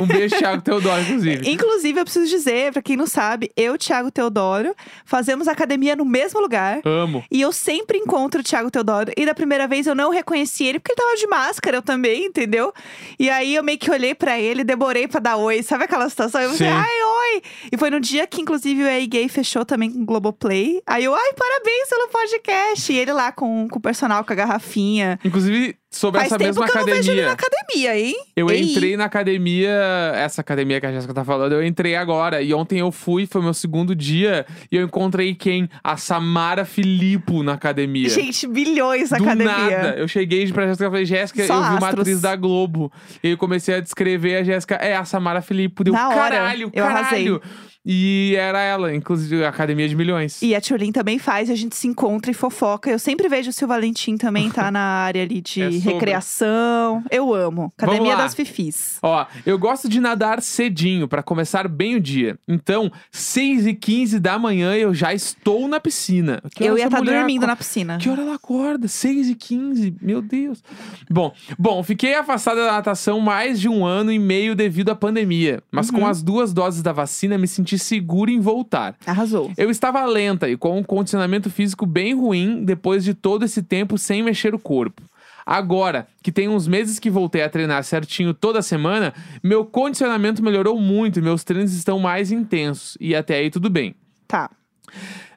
Um 0.00 0.06
beijo, 0.06 0.36
Tiago 0.36 0.60
Teodoro, 0.60 1.00
inclusive. 1.02 1.48
Inclusive, 1.54 2.00
eu 2.00 2.04
preciso 2.04 2.26
dizer, 2.28 2.72
pra 2.72 2.82
quem 2.82 2.96
não 2.96 3.06
sabe, 3.06 3.50
eu, 3.56 3.78
Thiago 3.78 4.10
Teodoro, 4.10 4.74
fazemos 5.04 5.46
academia 5.46 5.94
no 5.94 6.04
mesmo 6.04 6.40
lugar. 6.40 6.80
Amo. 6.84 7.24
E 7.30 7.40
eu 7.40 7.52
sempre 7.52 7.96
encontro 7.98 8.40
o 8.40 8.44
Thiago 8.44 8.72
Teodoro. 8.72 9.12
E 9.16 9.24
da 9.24 9.34
primeira 9.34 9.68
vez 9.68 9.86
eu 9.86 9.94
não 9.94 10.10
reconheci 10.10 10.64
ele, 10.64 10.80
porque 10.80 10.92
ele 10.92 11.00
tava 11.00 11.16
de 11.16 11.26
máscara, 11.28 11.76
eu 11.76 11.82
também, 11.82 12.26
entendeu? 12.26 12.72
E 13.18 13.30
aí 13.30 13.54
eu 13.54 13.62
meio 13.62 13.78
que 13.78 13.90
olhei 13.90 14.16
pra 14.16 14.38
ele, 14.38 14.64
demorei 14.64 15.06
pra 15.06 15.20
dar 15.20 15.36
oi. 15.36 15.62
Sabe 15.62 15.84
aquela 15.84 16.08
situação? 16.08 16.40
Eu 16.40 16.50
falei, 16.54 16.72
Sim. 16.72 16.76
ai, 16.76 17.34
oi! 17.34 17.42
E 17.70 17.76
foi 17.76 17.88
no 17.88 18.00
dia 18.00 18.26
que, 18.26 18.40
inclusive, 18.40 18.82
o 18.82 18.86
EA 18.86 19.06
Gay 19.06 19.28
fechou 19.28 19.64
também 19.64 19.92
com 19.92 20.00
o 20.02 20.04
Globoplay. 20.04 20.82
Aí 20.86 21.04
eu, 21.04 21.14
ai, 21.14 21.32
parabéns 21.34 21.88
pelo 21.88 22.08
podcast! 22.08 22.92
E 22.92 22.98
ele 22.98 23.12
lá 23.12 23.30
com, 23.30 23.68
com 23.68 23.78
o 23.78 23.82
personal, 23.82 24.24
com 24.24 24.32
a 24.32 24.36
garrafinha. 24.36 25.20
Inclusive, 25.24 25.76
sobre 25.94 26.20
Faz 26.20 26.32
essa 26.32 26.38
tempo 26.38 26.48
mesma 26.60 26.66
que 26.66 26.72
eu 26.72 26.80
não 26.80 26.84
vejo 26.86 26.98
academia. 27.12 27.26
na 27.26 27.32
academia, 27.32 27.98
hein? 27.98 28.16
Eu 28.36 28.50
Ei. 28.50 28.62
entrei 28.62 28.96
na 28.96 29.04
academia, 29.04 29.70
essa 30.14 30.40
academia 30.40 30.80
que 30.80 30.86
a 30.86 30.92
Jéssica 30.92 31.14
tá 31.14 31.24
falando, 31.24 31.52
eu 31.52 31.64
entrei 31.64 31.94
agora. 31.96 32.42
E 32.42 32.52
ontem 32.52 32.78
eu 32.80 32.90
fui, 32.90 33.26
foi 33.26 33.40
meu 33.42 33.54
segundo 33.54 33.94
dia, 33.94 34.44
e 34.70 34.76
eu 34.76 34.84
encontrei 34.84 35.34
quem? 35.34 35.68
A 35.82 35.96
Samara 35.96 36.64
Filippo 36.64 37.42
na 37.42 37.52
academia. 37.54 38.08
Gente, 38.08 38.46
bilhões 38.46 39.10
na 39.10 39.18
Do 39.18 39.24
academia. 39.24 39.52
nada. 39.56 39.94
Eu 39.96 40.08
cheguei 40.08 40.50
pra 40.52 40.66
Jéssica 40.66 40.86
e 40.86 40.90
falei, 40.90 41.04
Jéssica, 41.06 41.46
Só 41.46 41.54
eu 41.54 41.62
vi 41.62 41.68
uma 41.68 41.76
astros. 41.78 42.00
atriz 42.00 42.20
da 42.20 42.36
Globo. 42.36 42.92
E 43.22 43.30
eu 43.30 43.38
comecei 43.38 43.74
a 43.74 43.80
descrever 43.80 44.36
a 44.36 44.42
Jéssica. 44.44 44.74
É, 44.76 44.96
a 44.96 45.04
Samara 45.04 45.40
Filippo. 45.42 45.84
Deu 45.84 45.92
Na 45.94 46.08
hora, 46.08 46.16
caralho, 46.36 46.70
eu 46.72 46.84
arrasei. 46.84 47.24
caralho. 47.24 47.42
E 47.86 48.34
era 48.38 48.62
ela, 48.62 48.94
inclusive, 48.94 49.44
a 49.44 49.50
Academia 49.50 49.86
de 49.86 49.94
Milhões. 49.94 50.40
E 50.40 50.54
a 50.54 50.60
Tchulin 50.60 50.90
também 50.90 51.18
faz, 51.18 51.50
a 51.50 51.54
gente 51.54 51.76
se 51.76 51.86
encontra 51.86 52.30
e 52.30 52.34
fofoca. 52.34 52.88
Eu 52.90 52.98
sempre 52.98 53.28
vejo 53.28 53.50
o 53.50 53.66
Valentim 53.66 54.16
também 54.16 54.50
tá 54.50 54.70
na 54.72 54.80
área 54.80 55.22
ali 55.22 55.42
de 55.42 55.60
É 55.60 55.68
sobre. 55.84 55.94
recreação. 55.98 57.04
Eu 57.10 57.32
amo. 57.34 57.72
Academia 57.78 58.16
das 58.16 58.34
Fifis. 58.34 58.98
Ó, 59.02 59.26
eu 59.46 59.58
gosto 59.58 59.88
de 59.88 60.00
nadar 60.00 60.42
cedinho 60.42 61.06
pra 61.08 61.22
começar 61.22 61.68
bem 61.68 61.94
o 61.96 62.00
dia. 62.00 62.38
Então, 62.48 62.90
6 63.12 63.66
e 63.66 63.74
15 63.74 64.18
da 64.20 64.38
manhã 64.38 64.74
eu 64.74 64.92
já 64.94 65.12
estou 65.14 65.68
na 65.68 65.78
piscina. 65.80 66.42
Eu 66.58 66.76
ia 66.78 66.84
estar 66.86 66.98
mulher 66.98 67.18
dormindo 67.18 67.38
acorda? 67.44 67.46
na 67.52 67.56
piscina. 67.56 67.98
Que 67.98 68.08
hora 68.08 68.22
ela 68.22 68.34
acorda? 68.34 68.88
6 68.88 69.28
e 69.28 69.34
15 69.34 69.96
meu 70.00 70.20
Deus. 70.20 70.62
Bom, 71.10 71.32
bom, 71.58 71.82
fiquei 71.82 72.14
afastada 72.14 72.64
da 72.64 72.72
natação 72.72 73.20
mais 73.20 73.60
de 73.60 73.68
um 73.68 73.84
ano 73.84 74.10
e 74.12 74.18
meio 74.18 74.54
devido 74.54 74.90
à 74.90 74.94
pandemia. 74.94 75.62
Mas 75.70 75.88
Uhum. 75.90 76.00
com 76.00 76.06
as 76.06 76.22
duas 76.22 76.52
doses 76.52 76.82
da 76.82 76.92
vacina, 76.92 77.36
me 77.38 77.46
senti 77.46 77.78
seguro 77.78 78.30
em 78.30 78.40
voltar. 78.40 78.96
Arrasou. 79.06 79.52
Eu 79.56 79.70
estava 79.70 80.04
lenta 80.04 80.48
e 80.48 80.56
com 80.56 80.78
um 80.78 80.82
condicionamento 80.82 81.50
físico 81.50 81.86
bem 81.86 82.14
ruim 82.14 82.64
depois 82.64 83.04
de 83.04 83.14
todo 83.14 83.44
esse 83.44 83.62
tempo 83.62 83.98
sem 83.98 84.22
mexer 84.22 84.54
o 84.54 84.58
corpo. 84.58 85.02
Agora, 85.46 86.06
que 86.22 86.32
tem 86.32 86.48
uns 86.48 86.66
meses 86.66 86.98
que 86.98 87.10
voltei 87.10 87.42
a 87.42 87.48
treinar 87.48 87.84
certinho 87.84 88.32
toda 88.32 88.62
semana, 88.62 89.12
meu 89.42 89.64
condicionamento 89.64 90.42
melhorou 90.42 90.80
muito 90.80 91.20
meus 91.22 91.44
treinos 91.44 91.74
estão 91.74 91.98
mais 91.98 92.32
intensos. 92.32 92.96
E 93.00 93.14
até 93.14 93.36
aí 93.36 93.50
tudo 93.50 93.68
bem. 93.68 93.94
Tá. 94.26 94.50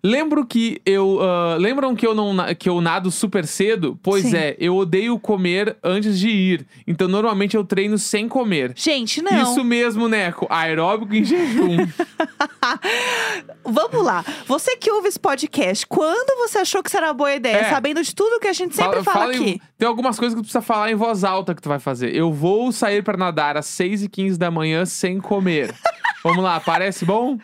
Lembro 0.04 0.46
que 0.46 0.80
eu. 0.86 1.20
ah, 1.22 1.56
lembram 1.60 1.96
que 1.96 2.06
eu, 2.06 2.14
não, 2.14 2.36
que 2.58 2.70
eu 2.70 2.80
nado 2.80 3.10
super 3.12 3.46
cedo? 3.48 4.00
Pois 4.02 4.24
Sim. 4.26 4.38
é, 4.38 4.56
eu 4.60 4.76
odeio 4.76 5.20
comer 5.20 5.76
antes 5.84 6.20
de 6.20 6.30
ir. 6.30 6.68
Então 6.86 7.08
normalmente 7.08 7.58
eu 7.58 7.64
treino 7.64 7.98
sem 7.98 8.28
comer. 8.30 8.74
Gente, 8.76 9.22
não. 9.22 9.42
Isso 9.42 9.64
mesmo, 9.64 10.08
Neco. 10.08 10.46
Aeróbico 10.50 11.16
em 11.16 11.24
jejum. 11.24 11.78
Vamos 13.66 14.04
lá. 14.06 14.24
Você 14.46 14.78
que 14.78 14.90
ouve 14.92 15.08
esse 15.10 15.20
podcast, 15.20 15.86
quando 15.88 16.38
você 16.38 16.60
achou 16.60 16.82
que 16.82 16.90
isso 16.90 16.98
era 16.98 17.08
uma 17.08 17.14
boa 17.14 17.34
ideia? 17.34 17.58
É. 17.58 17.70
Sabendo 17.70 18.02
de 18.02 18.14
tudo 18.16 18.40
que 18.40 18.48
a 18.48 18.54
gente 18.54 18.76
sempre 18.76 19.04
fala, 19.04 19.34
em- 19.34 19.42
aqui. 19.42 19.62
tem 19.78 19.88
algumas 19.88 20.18
coisas 20.18 20.36
que 20.36 20.42
tu 20.42 20.46
precisa 20.46 20.62
falar 20.62 20.92
em 20.92 20.96
voz 20.96 21.24
alta 21.24 21.54
que 21.54 21.62
tu 21.62 21.70
vai 21.70 21.80
fazer. 21.80 22.16
Eu 22.16 22.32
vou 22.32 22.72
sair 22.72 23.04
pra 23.04 23.18
nadar 23.18 23.58
às 23.58 23.66
6 23.66 24.04
e 24.04 24.10
15 24.10 24.38
da 24.38 24.50
manhã 24.52 24.86
sem 24.86 25.20
comer. 25.20 25.74
Vamos 26.24 26.44
lá, 26.44 26.60
parece 26.60 27.06
bom? 27.06 27.38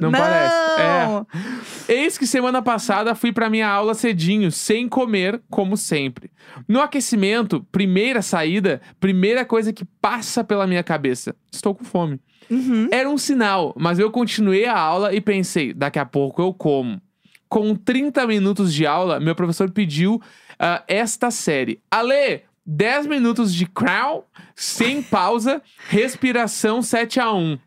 Não, 0.00 0.10
parece. 0.12 0.54
É. 0.80 1.94
Eis 1.94 2.18
que 2.18 2.26
semana 2.26 2.60
passada 2.60 3.14
fui 3.14 3.32
pra 3.32 3.50
minha 3.50 3.68
aula 3.68 3.94
cedinho, 3.94 4.50
sem 4.50 4.88
comer, 4.88 5.40
como 5.50 5.76
sempre. 5.76 6.30
No 6.68 6.80
aquecimento, 6.80 7.66
primeira 7.70 8.22
saída, 8.22 8.80
primeira 9.00 9.44
coisa 9.44 9.72
que 9.72 9.84
passa 10.00 10.44
pela 10.44 10.66
minha 10.66 10.82
cabeça: 10.82 11.34
estou 11.52 11.74
com 11.74 11.84
fome. 11.84 12.20
Uhum. 12.50 12.88
Era 12.92 13.08
um 13.08 13.18
sinal, 13.18 13.74
mas 13.76 13.98
eu 13.98 14.10
continuei 14.10 14.66
a 14.66 14.78
aula 14.78 15.14
e 15.14 15.20
pensei: 15.20 15.72
daqui 15.72 15.98
a 15.98 16.06
pouco 16.06 16.42
eu 16.42 16.52
como. 16.52 17.00
Com 17.48 17.76
30 17.76 18.26
minutos 18.26 18.74
de 18.74 18.86
aula, 18.86 19.20
meu 19.20 19.34
professor 19.34 19.70
pediu 19.70 20.20
ah, 20.58 20.82
esta 20.88 21.30
série. 21.30 21.80
Ale, 21.88 22.42
10 22.64 23.06
minutos 23.06 23.54
de 23.54 23.66
crown, 23.66 24.22
sem 24.54 25.00
pausa, 25.00 25.62
respiração 25.88 26.82
7 26.82 27.20
a 27.20 27.32
1 27.32 27.58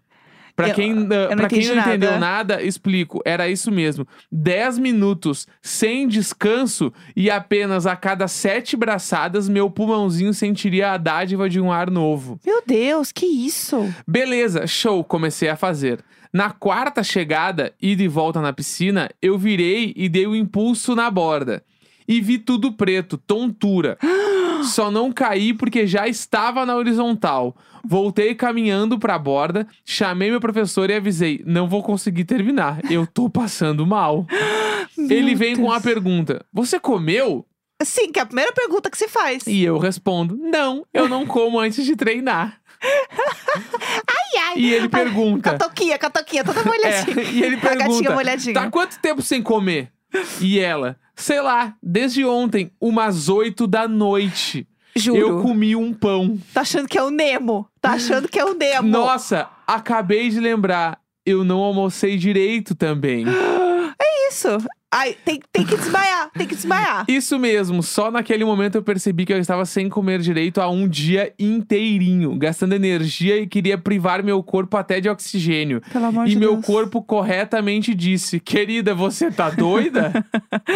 Pra 0.59 0.67
Eu- 0.69 0.75
quem, 0.75 0.91
ah, 0.91 1.13
eu 1.15 1.29
não 1.29 1.37
pra 1.37 1.47
quem 1.47 1.59
entendi 1.59 1.73
não 1.73 1.81
entendeu 1.87 2.19
nada. 2.19 2.61
explico. 2.61 3.21
Era 3.23 3.47
isso 3.47 3.71
mesmo. 3.71 4.05
10 4.29 4.77
minutos 4.77 5.47
sem 5.61 6.05
descanso 6.05 6.91
e 7.15 7.31
apenas 7.31 7.85
a 7.87 7.95
cada 7.95 8.27
sete 8.27 8.75
braçadas, 8.75 9.47
meu 9.47 9.69
pulmãozinho 9.69 10.33
sentiria 10.33 10.91
a 10.91 10.97
dádiva 10.97 11.49
de 11.49 11.61
um 11.61 11.71
ar 11.71 11.89
novo. 11.89 12.37
Meu 12.45 12.61
Deus, 12.67 13.09
que 13.13 13.25
isso? 13.25 13.89
Beleza, 14.05 14.67
show, 14.67 15.01
comecei 15.01 15.47
a 15.47 15.55
fazer. 15.55 16.03
Na 16.33 16.51
quarta 16.51 17.01
chegada, 17.03 17.71
ida 17.81 18.03
e 18.03 18.07
volta 18.09 18.41
na 18.41 18.51
piscina, 18.51 19.09
eu 19.21 19.37
virei 19.37 19.93
e 19.95 20.09
dei 20.09 20.27
o 20.27 20.35
impulso 20.35 20.93
na 20.93 21.09
borda. 21.09 21.63
E 22.05 22.19
vi 22.19 22.37
tudo 22.37 22.73
preto, 22.73 23.17
tontura. 23.17 23.97
Só 24.63 24.89
não 24.91 25.11
caí 25.11 25.53
porque 25.53 25.87
já 25.87 26.07
estava 26.07 26.65
na 26.65 26.75
horizontal. 26.75 27.55
Voltei 27.83 28.35
caminhando 28.35 28.99
pra 28.99 29.17
borda, 29.17 29.67
chamei 29.85 30.29
meu 30.29 30.39
professor 30.39 30.89
e 30.89 30.95
avisei: 30.95 31.41
não 31.45 31.67
vou 31.67 31.81
conseguir 31.81 32.25
terminar, 32.25 32.79
eu 32.91 33.07
tô 33.07 33.29
passando 33.29 33.85
mal. 33.85 34.25
Ele 34.97 35.33
vem 35.35 35.55
com 35.55 35.71
a 35.71 35.79
pergunta: 35.79 36.45
Você 36.51 36.79
comeu? 36.79 37.45
Sim, 37.81 38.11
que 38.11 38.19
é 38.19 38.23
a 38.23 38.25
primeira 38.25 38.51
pergunta 38.51 38.89
que 38.89 38.97
se 38.97 39.07
faz. 39.07 39.47
E 39.47 39.63
eu 39.63 39.77
respondo: 39.77 40.35
Não, 40.37 40.85
eu 40.93 41.07
não 41.07 41.25
como 41.25 41.59
antes 41.59 41.85
de 41.85 41.95
treinar. 41.95 42.59
Ai, 42.81 44.41
ai. 44.41 44.53
E 44.57 44.73
ele 44.73 44.87
pergunta: 44.87 45.51
Catoquinha, 45.51 45.97
catoquinha, 45.97 46.43
toda 46.43 46.63
molhadinha. 46.63 47.19
É, 47.19 47.31
e 47.31 47.43
ele 47.43 47.55
A 47.59 47.59
gatinha 47.59 47.85
pergunta: 47.87 48.13
molhadinha. 48.13 48.53
Tá 48.53 48.69
quanto 48.69 48.99
tempo 48.99 49.21
sem 49.21 49.41
comer? 49.41 49.91
E 50.41 50.59
ela: 50.59 50.97
Sei 51.15 51.41
lá, 51.41 51.75
desde 51.83 52.23
ontem, 52.25 52.71
umas 52.79 53.27
oito 53.27 53.67
da 53.67 53.87
noite. 53.87 54.67
Juro. 54.95 55.19
Eu 55.19 55.41
comi 55.41 55.75
um 55.75 55.93
pão. 55.93 56.39
Tá 56.53 56.61
achando 56.61 56.87
que 56.87 56.97
é 56.97 57.03
o 57.03 57.09
Nemo. 57.09 57.67
Tá 57.81 57.91
achando 57.91 58.27
que 58.27 58.39
é 58.39 58.45
o 58.45 58.53
Nemo. 58.53 58.87
Nossa, 58.87 59.49
acabei 59.67 60.29
de 60.29 60.39
lembrar. 60.39 60.99
Eu 61.25 61.43
não 61.43 61.59
almocei 61.59 62.17
direito 62.17 62.73
também. 62.73 63.25
Isso. 64.29 64.57
Ai, 64.91 65.15
tem, 65.23 65.39
tem 65.53 65.63
que 65.65 65.77
desmaiar, 65.77 66.31
tem 66.35 66.47
que 66.47 66.55
desmaiar. 66.55 67.05
Isso 67.07 67.37
mesmo, 67.37 67.83
só 67.83 68.09
naquele 68.09 68.43
momento 68.43 68.75
eu 68.75 68.81
percebi 68.81 69.23
que 69.23 69.31
eu 69.31 69.37
estava 69.37 69.63
sem 69.65 69.87
comer 69.87 70.19
direito 70.19 70.59
há 70.59 70.67
um 70.69 70.87
dia 70.87 71.31
inteirinho, 71.37 72.35
gastando 72.35 72.73
energia 72.73 73.37
e 73.39 73.45
queria 73.45 73.77
privar 73.77 74.23
meu 74.23 74.41
corpo 74.41 74.75
até 74.77 74.99
de 74.99 75.07
oxigênio. 75.07 75.79
Pelo 75.93 76.05
amor 76.05 76.25
E 76.25 76.31
de 76.31 76.39
meu 76.39 76.53
Deus. 76.53 76.65
corpo 76.65 77.03
corretamente 77.03 77.93
disse: 77.93 78.39
Querida, 78.39 78.95
você 78.95 79.29
tá 79.31 79.49
doida? 79.51 80.11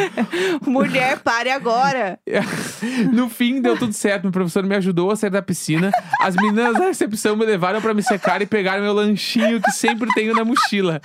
Mulher, 0.65 1.19
pare 1.19 1.49
agora. 1.49 2.19
no 3.12 3.30
fim, 3.30 3.62
deu 3.62 3.78
tudo 3.78 3.93
certo. 3.93 4.23
Meu 4.23 4.32
professor 4.32 4.63
me 4.63 4.76
ajudou 4.76 5.10
a 5.12 5.15
sair 5.15 5.30
da 5.30 5.41
piscina. 5.41 5.91
As 6.21 6.36
meninas 6.36 6.73
da 6.76 6.86
recepção 6.86 7.36
me 7.36 7.45
levaram 7.45 7.82
pra 7.82 7.93
me 7.93 8.04
secar 8.04 8.41
e 8.41 8.45
pegar 8.45 8.80
meu 8.80 8.93
lanchinho 8.93 9.62
que 9.62 9.71
sempre 9.71 10.10
tenho 10.13 10.34
na 10.36 10.45
mochila. 10.45 11.02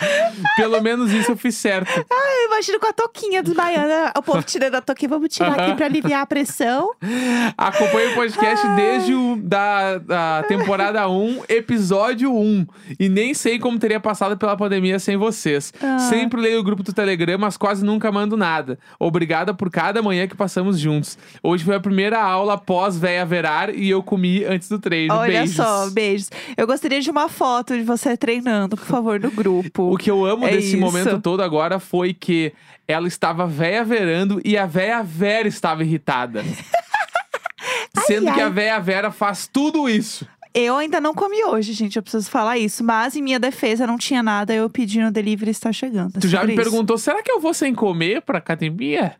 Pelo 0.57 0.81
menos 0.83 1.11
isso 1.12 1.33
eu 1.33 1.37
fiz 1.37 1.57
certo. 1.57 1.90
Eu 2.11 2.47
imagino 2.47 2.79
com 2.79 2.87
a 2.87 2.92
toquinha 3.03 3.43
desmaiando. 3.45 4.13
O 4.19 4.23
povo 4.23 4.43
tirando 4.43 4.75
a 4.75 4.81
toquinha. 4.81 5.09
Vamos 5.09 5.29
tirar 5.29 5.59
aqui 5.59 5.77
pra 5.77 5.87
aliviar 5.87 6.23
a 6.23 6.27
pressão. 6.27 6.91
Acompanho 7.57 8.11
o 8.11 8.15
podcast 8.15 8.67
desde 8.75 9.15
o 9.15 9.37
da, 9.41 9.99
da 9.99 10.43
temporada 10.49 11.09
1, 11.09 11.45
episódio 11.49 12.35
1. 12.35 12.67
E 12.99 13.09
nem 13.09 13.33
sei 13.35 13.59
como 13.61 13.79
teria 13.79 14.01
passado 14.01 14.37
pela 14.37 14.57
pandemia 14.57 14.99
sem 14.99 15.17
vocês. 15.17 15.73
Ah. 15.81 15.99
Sempre 16.01 16.41
leio 16.41 16.59
o 16.59 16.65
grupo 16.65 16.83
do 16.83 16.93
Telegram, 16.93 17.39
mas 17.39 17.57
quase 17.57 17.85
nunca 17.85 18.11
mando 18.11 18.37
nada. 18.37 18.79
Obrigada 18.99 19.55
por 19.55 19.71
cada 19.71 20.03
manhã 20.03 20.27
que 20.27 20.35
passamos 20.35 20.79
juntos. 20.79 21.17
Hoje 21.41 21.65
foi 21.65 21.77
a 21.77 21.81
primeira 21.81 22.21
aula 22.21 22.59
pós 22.59 22.99
véia 22.99 23.25
verar 23.25 23.73
e 23.73 23.89
eu 23.89 24.03
comi 24.03 24.45
antes 24.45 24.69
do 24.69 24.79
treino. 24.79 25.15
Olha 25.15 25.39
Beijos. 25.39 25.55
só, 25.55 25.89
beijos. 25.91 26.31
Eu 26.57 26.67
gostaria 26.67 27.01
de 27.01 27.11
uma 27.11 27.29
foto 27.29 27.77
de 27.77 27.85
você 27.85 28.17
treinando, 28.17 28.77
por 28.77 28.87
favor, 28.87 29.21
no 29.21 29.31
grupo. 29.31 29.95
O 29.95 29.97
que 29.97 30.11
eu 30.11 30.27
amo 30.27 30.47
É 30.47 30.51
desse 30.51 30.69
isso. 30.77 30.79
momento 30.79 31.21
todo 31.21 31.43
agora 31.43 31.79
foi 31.79 32.13
que 32.13 32.53
ela 32.88 33.07
estava 33.07 33.46
véia 33.46 33.85
verando 33.85 34.40
e 34.44 34.57
a 34.57 34.64
véia 34.64 35.03
Vera 35.03 35.46
estava 35.46 35.85
irritada. 35.85 36.42
Sendo 38.07 38.33
que 38.33 38.40
ai. 38.40 38.42
a 38.42 38.48
véia 38.48 38.81
Vera 38.81 39.11
faz 39.11 39.46
tudo 39.46 39.88
isso. 39.88 40.27
Eu 40.55 40.77
ainda 40.77 40.98
não 41.01 41.14
comi 41.14 41.44
hoje, 41.44 41.74
gente. 41.74 41.96
Eu 41.96 42.03
preciso 42.03 42.31
falar 42.31 42.57
isso. 42.57 42.83
Mas 42.83 43.14
em 43.14 43.22
minha 43.22 43.38
defesa 43.38 43.87
não 43.87 43.98
tinha 43.98 44.22
nada. 44.22 44.55
Eu 44.55 44.68
pedi 44.70 45.01
no 45.01 45.11
delivery 45.11 45.51
e 45.51 45.53
está 45.53 45.70
chegando. 45.70 46.16
É 46.16 46.20
Tu 46.20 46.29
já 46.29 46.42
me 46.42 46.55
isso. 46.55 46.62
perguntou, 46.62 46.96
será 46.96 47.22
que 47.22 47.31
eu 47.31 47.38
vou 47.38 47.53
sem 47.53 47.74
comer 47.74 48.22
pra 48.22 48.38
academia? 48.38 49.14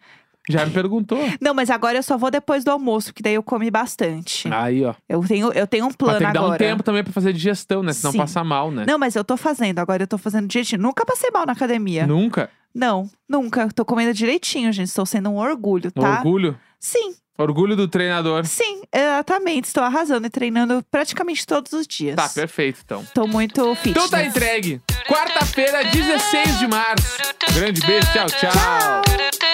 Já 0.49 0.65
me 0.65 0.73
perguntou. 0.73 1.19
Não, 1.39 1.53
mas 1.53 1.69
agora 1.69 1.99
eu 1.99 2.03
só 2.03 2.17
vou 2.17 2.31
depois 2.31 2.65
do 2.65 2.71
almoço, 2.71 3.09
porque 3.09 3.23
daí 3.23 3.35
eu 3.35 3.43
comi 3.43 3.71
bastante. 3.71 4.49
Aí, 4.51 4.83
ó. 4.83 4.95
Eu 5.07 5.21
tenho, 5.23 5.53
eu 5.53 5.67
tenho 5.67 5.85
um 5.87 5.93
plano 5.93 6.19
tem 6.19 6.27
que 6.29 6.33
dar 6.33 6.41
agora. 6.41 6.55
um 6.55 6.57
tempo 6.57 6.83
também 6.83 7.05
pra 7.05 7.13
fazer 7.13 7.35
digestão, 7.35 7.83
né? 7.83 7.93
Senão 7.93 8.13
Sim. 8.13 8.19
passa 8.19 8.43
mal, 8.43 8.71
né? 8.71 8.85
Não, 8.89 8.99
mas 8.99 9.15
eu 9.15 9.23
tô 9.23 9.37
fazendo. 9.37 9.79
Agora 9.79 10.05
eu 10.05 10.07
tô 10.07 10.17
fazendo 10.17 10.49
direitinho. 10.49 10.81
Nunca 10.81 11.05
passei 11.05 11.31
mal 11.31 11.45
na 11.45 11.53
academia. 11.53 12.07
Nunca. 12.07 12.49
Não, 12.75 13.11
nunca. 13.29 13.69
Tô 13.75 13.85
comendo 13.85 14.13
direitinho, 14.15 14.73
gente. 14.73 14.89
Estou 14.89 15.07
sendo 15.07 15.31
um 15.31 15.37
orgulho, 15.37 15.91
tá? 15.91 16.19
Orgulho. 16.19 16.59
Sim, 16.79 17.15
Orgulho 17.37 17.77
do 17.77 17.87
treinador. 17.87 18.45
sim, 18.45 18.83
exatamente. 18.93 19.67
Estou 19.67 19.85
arrasando 19.85 20.27
e 20.27 20.31
treinando 20.31 20.85
praticamente 20.91 21.47
todos 21.47 21.73
os 21.73 21.87
dias. 21.87 22.17
Tá, 22.17 22.29
perfeito, 22.29 22.81
então. 22.85 23.05
Tô 23.15 23.29
muito 23.29 23.75
fit. 23.77 23.91
Então 23.91 24.09
tá 24.09 24.25
entregue. 24.25 24.81
Quarta-feira, 25.07 25.85
16 25.85 26.59
de 26.59 26.67
março. 26.67 27.17
Grande 27.55 27.81
beijo, 27.81 28.09
tchau, 28.13 28.27
tchau. 28.27 28.51
Tchau. 28.51 29.48